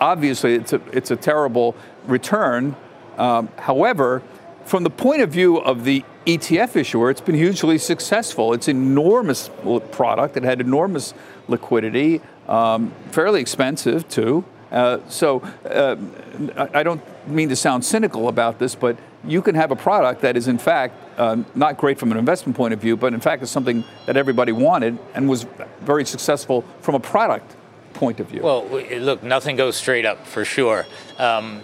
obviously 0.00 0.54
it's 0.54 0.72
a 0.72 0.80
it's 0.92 1.10
a 1.10 1.16
terrible 1.16 1.74
return. 2.06 2.74
Um, 3.18 3.48
however, 3.58 4.22
from 4.64 4.84
the 4.84 4.90
point 4.90 5.22
of 5.22 5.30
view 5.30 5.58
of 5.58 5.84
the 5.84 6.04
ETF 6.26 6.76
issuer, 6.76 7.10
it's 7.10 7.20
been 7.20 7.34
hugely 7.34 7.78
successful. 7.78 8.52
It's 8.52 8.68
enormous 8.68 9.50
product. 9.90 10.36
It 10.36 10.44
had 10.44 10.60
enormous 10.60 11.14
liquidity, 11.48 12.20
um, 12.48 12.92
fairly 13.10 13.40
expensive 13.40 14.08
too. 14.08 14.44
Uh, 14.70 15.00
so 15.08 15.40
uh, 15.66 15.96
I 16.72 16.82
don't 16.82 17.02
mean 17.28 17.50
to 17.50 17.56
sound 17.56 17.84
cynical 17.84 18.28
about 18.28 18.58
this, 18.58 18.74
but 18.74 18.96
you 19.24 19.42
can 19.42 19.54
have 19.54 19.70
a 19.70 19.76
product 19.76 20.22
that 20.22 20.36
is 20.36 20.48
in 20.48 20.58
fact 20.58 20.94
um, 21.18 21.44
not 21.54 21.76
great 21.76 21.98
from 21.98 22.10
an 22.10 22.18
investment 22.18 22.56
point 22.56 22.72
of 22.72 22.80
view, 22.80 22.96
but 22.96 23.12
in 23.12 23.20
fact 23.20 23.42
is 23.42 23.50
something 23.50 23.84
that 24.06 24.16
everybody 24.16 24.52
wanted 24.52 24.98
and 25.14 25.28
was 25.28 25.44
very 25.80 26.06
successful 26.06 26.64
from 26.80 26.94
a 26.94 27.00
product 27.00 27.54
point 27.92 28.18
of 28.18 28.28
view. 28.28 28.42
Well, 28.42 28.66
look, 28.66 29.22
nothing 29.22 29.56
goes 29.56 29.76
straight 29.76 30.06
up 30.06 30.26
for 30.26 30.44
sure. 30.44 30.86
Um, 31.18 31.62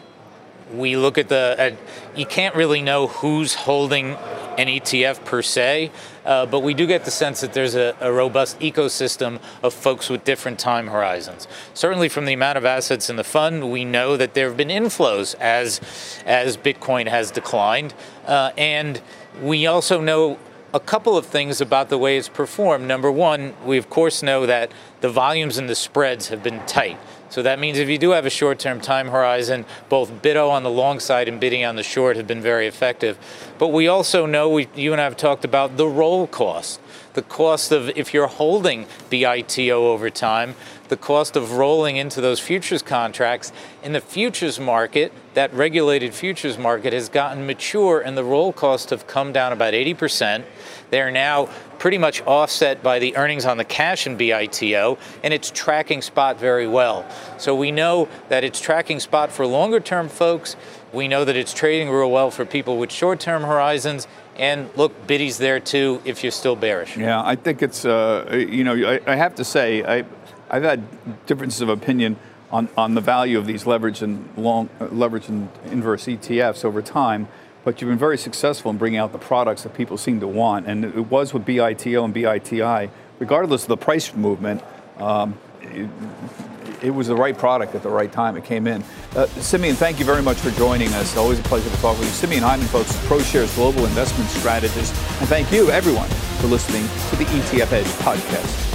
we 0.73 0.97
look 0.97 1.19
at 1.19 1.29
the, 1.29 1.55
at, 1.59 1.75
you 2.17 2.27
can't 2.27 2.55
really 2.55 2.83
know 2.83 3.07
who's 3.07 3.55
holding 3.55 4.17
an 4.59 4.67
ETF 4.67 5.25
per 5.25 5.41
se, 5.41 5.91
uh, 6.25 6.45
but 6.47 6.61
we 6.61 6.75
do 6.75 6.87
get 6.87 7.05
the 7.05 7.11
sense 7.11 7.41
that 7.41 7.53
there's 7.53 7.75
a, 7.75 7.97
a 8.01 8.13
robust 8.13 8.59
ecosystem 8.59 9.41
of 9.63 9.73
folks 9.73 10.09
with 10.09 10.25
different 10.25 10.59
time 10.59 10.89
horizons. 10.89 11.47
Certainly, 11.75 12.09
from 12.09 12.25
the 12.25 12.33
amount 12.33 12.59
of 12.59 12.65
assets 12.65 13.09
in 13.09 13.17
the 13.17 13.25
fund, 13.25 13.71
we 13.71 13.85
know 13.85 14.17
that 14.17 14.35
there 14.35 14.49
have 14.49 14.57
been 14.57 14.69
inflows 14.69 15.35
as 15.37 15.81
as 16.27 16.57
Bitcoin 16.57 17.07
has 17.07 17.31
declined, 17.31 17.95
uh, 18.27 18.51
and 18.59 19.01
we 19.41 19.67
also 19.67 20.01
know 20.01 20.39
a 20.75 20.81
couple 20.81 21.17
of 21.17 21.25
things 21.25 21.61
about 21.61 21.89
the 21.89 21.97
way 21.97 22.19
it's 22.19 22.29
performed. 22.29 22.87
Number 22.87 23.11
one, 23.11 23.55
we 23.65 23.79
of 23.79 23.89
course 23.89 24.23
know 24.23 24.45
that 24.45 24.71
the 25.01 25.09
volumes 25.09 25.57
and 25.57 25.69
the 25.69 25.75
spreads 25.75 26.29
have 26.29 26.43
been 26.43 26.61
tight. 26.67 26.99
So 27.31 27.43
that 27.43 27.59
means 27.59 27.79
if 27.79 27.89
you 27.89 27.99
do 27.99 28.11
have 28.11 28.27
a 28.27 28.31
short 28.31 28.59
term 28.59 28.81
time 28.81 29.09
horizon, 29.09 29.67
both 29.89 30.23
BITO 30.23 30.49
on 30.49 30.63
the 30.63 30.71
long 30.71 31.01
side 31.01 31.29
and 31.29 31.39
BITI 31.39 31.65
on 31.65 31.77
the 31.77 31.83
short 31.83 32.17
have 32.17 32.27
been 32.27 32.41
very 32.41 32.67
effective. 32.67 33.19
But 33.59 33.69
we 33.69 33.89
also 33.89 34.27
know, 34.27 34.49
we, 34.49 34.69
you 34.75 34.93
and 34.93 35.01
I 35.01 35.05
have 35.05 35.17
talked 35.17 35.45
about 35.45 35.77
the 35.77 35.87
roll 35.87 36.27
cost. 36.27 36.81
The 37.19 37.23
cost 37.23 37.73
of, 37.73 37.89
if 37.97 38.15
you're 38.15 38.29
holding 38.29 38.87
BITO 39.11 39.89
over 39.89 40.09
time, 40.09 40.55
the 40.87 40.97
cost 40.97 41.35
of 41.35 41.55
rolling 41.55 41.97
into 41.97 42.21
those 42.21 42.39
futures 42.39 42.81
contracts 42.81 43.51
in 43.83 43.93
the 43.93 44.01
futures 44.01 44.61
market, 44.61 45.13
that 45.35 45.53
regulated 45.53 46.15
futures 46.15 46.57
market 46.57 46.93
has 46.93 47.09
gotten 47.09 47.45
mature 47.45 47.99
and 47.99 48.17
the 48.17 48.23
roll 48.23 48.53
costs 48.53 48.91
have 48.91 49.09
come 49.09 49.33
down 49.33 49.53
about 49.53 49.75
80%. 49.75 50.45
They're 50.91 51.11
now 51.11 51.47
pretty 51.81 51.99
much 51.99 52.23
offset 52.23 52.85
by 52.85 53.01
the 53.01 53.17
earnings 53.17 53.45
on 53.45 53.57
the 53.57 53.65
cash 53.65 54.07
in 54.07 54.17
BITO, 54.17 54.97
and 55.25 55.35
it's 55.35 55.51
tracking 55.51 56.03
spot 56.03 56.39
very 56.39 56.69
well. 56.69 57.05
So 57.37 57.53
we 57.53 57.73
know 57.73 58.09
that 58.29 58.45
it's 58.45 58.61
tracking 58.61 59.01
spot 59.01 59.33
for 59.33 59.45
longer 59.45 59.81
term 59.81 60.09
folks. 60.09 60.55
We 60.93 61.09
know 61.09 61.25
that 61.25 61.35
it's 61.35 61.53
trading 61.53 61.91
real 61.91 62.11
well 62.11 62.31
for 62.31 62.45
people 62.45 62.79
with 62.79 62.93
short 62.93 63.19
term 63.19 63.43
horizons. 63.43 64.07
And 64.39 64.71
look, 64.77 65.07
BITI's 65.07 65.39
there 65.39 65.59
too 65.59 66.01
if 66.05 66.23
you're 66.23 66.33
still 66.33 66.55
bearish. 66.55 66.97
Yeah, 66.97 67.21
I 67.25 67.35
think 67.35 67.63
it's, 67.63 67.85
uh, 67.85 68.47
you 68.49 68.63
know, 68.63 68.75
I, 68.75 69.01
I 69.07 69.17
have 69.17 69.35
to 69.37 69.45
say, 69.45 69.83
I, 69.83 70.05
I've 70.49 70.63
had 70.63 71.27
differences 71.27 71.61
of 71.61 71.69
opinion 71.69 72.17
on, 72.51 72.69
on 72.77 72.95
the 72.95 73.01
value 73.01 73.39
of 73.39 73.47
these 73.47 73.67
leverage 73.67 74.01
and 74.01 74.29
long, 74.37 74.71
uh, 74.81 74.87
leverage 74.87 75.29
and 75.29 75.49
inverse 75.67 76.07
ETFs 76.07 76.65
over 76.65 76.81
time, 76.81 77.29
but 77.65 77.81
you've 77.81 77.91
been 77.91 77.99
very 77.99 78.17
successful 78.17 78.71
in 78.71 78.79
bringing 78.79 78.99
out 78.99 79.13
the 79.13 79.19
products 79.19 79.65
that 79.65 79.75
people 79.75 79.99
seem 79.99 80.21
to 80.21 80.29
want. 80.29 80.67
And 80.67 80.85
it 80.85 81.11
was 81.11 81.35
with 81.35 81.45
BITO 81.45 82.05
and 82.05 82.15
BITI, 82.15 82.91
regardless 83.19 83.63
of 83.65 83.69
the 83.69 83.77
price 83.77 84.15
movement, 84.15 84.63
um, 84.99 85.37
it 86.83 86.91
was 86.91 87.09
the 87.09 87.17
right 87.17 87.37
product 87.37 87.75
at 87.75 87.83
the 87.83 87.89
right 87.89 88.11
time. 88.11 88.37
It 88.37 88.45
came 88.45 88.67
in. 88.67 88.83
Uh, 89.17 89.27
Simeon, 89.27 89.77
thank 89.77 89.99
you 89.99 90.05
very 90.05 90.23
much 90.23 90.39
for 90.39 90.51
joining 90.53 90.93
us. 90.95 91.17
Always 91.17 91.39
a 91.39 91.43
pleasure 91.43 91.71
to 91.71 91.77
talk 91.77 91.99
with 91.99 92.09
you. 92.09 92.15
Simeon 92.15 92.43
Hyman, 92.43 92.67
folks, 92.67 92.95
ProShares 93.07 93.55
Global 93.55 93.85
Investment 93.85 94.31
Strategist. 94.31 94.95
And 95.21 95.29
thank 95.29 95.53
you, 95.53 95.71
everyone, 95.71 96.09
for 96.41 96.47
listening 96.47 96.83
to 97.11 97.17
the 97.17 97.25
ETF 97.25 97.73
Edge 97.73 97.87
podcast. 97.87 98.69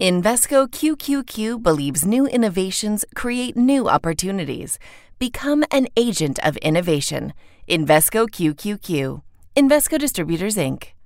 Invesco 0.00 0.68
QQQ 0.68 1.60
believes 1.60 2.06
new 2.06 2.24
innovations 2.28 3.04
create 3.16 3.56
new 3.56 3.88
opportunities. 3.88 4.78
Become 5.18 5.64
an 5.72 5.88
agent 5.96 6.38
of 6.46 6.56
innovation. 6.58 7.32
Invesco 7.70 8.26
QQQ. 8.26 9.20
Invesco 9.54 9.98
Distributors, 9.98 10.56
Inc. 10.56 10.97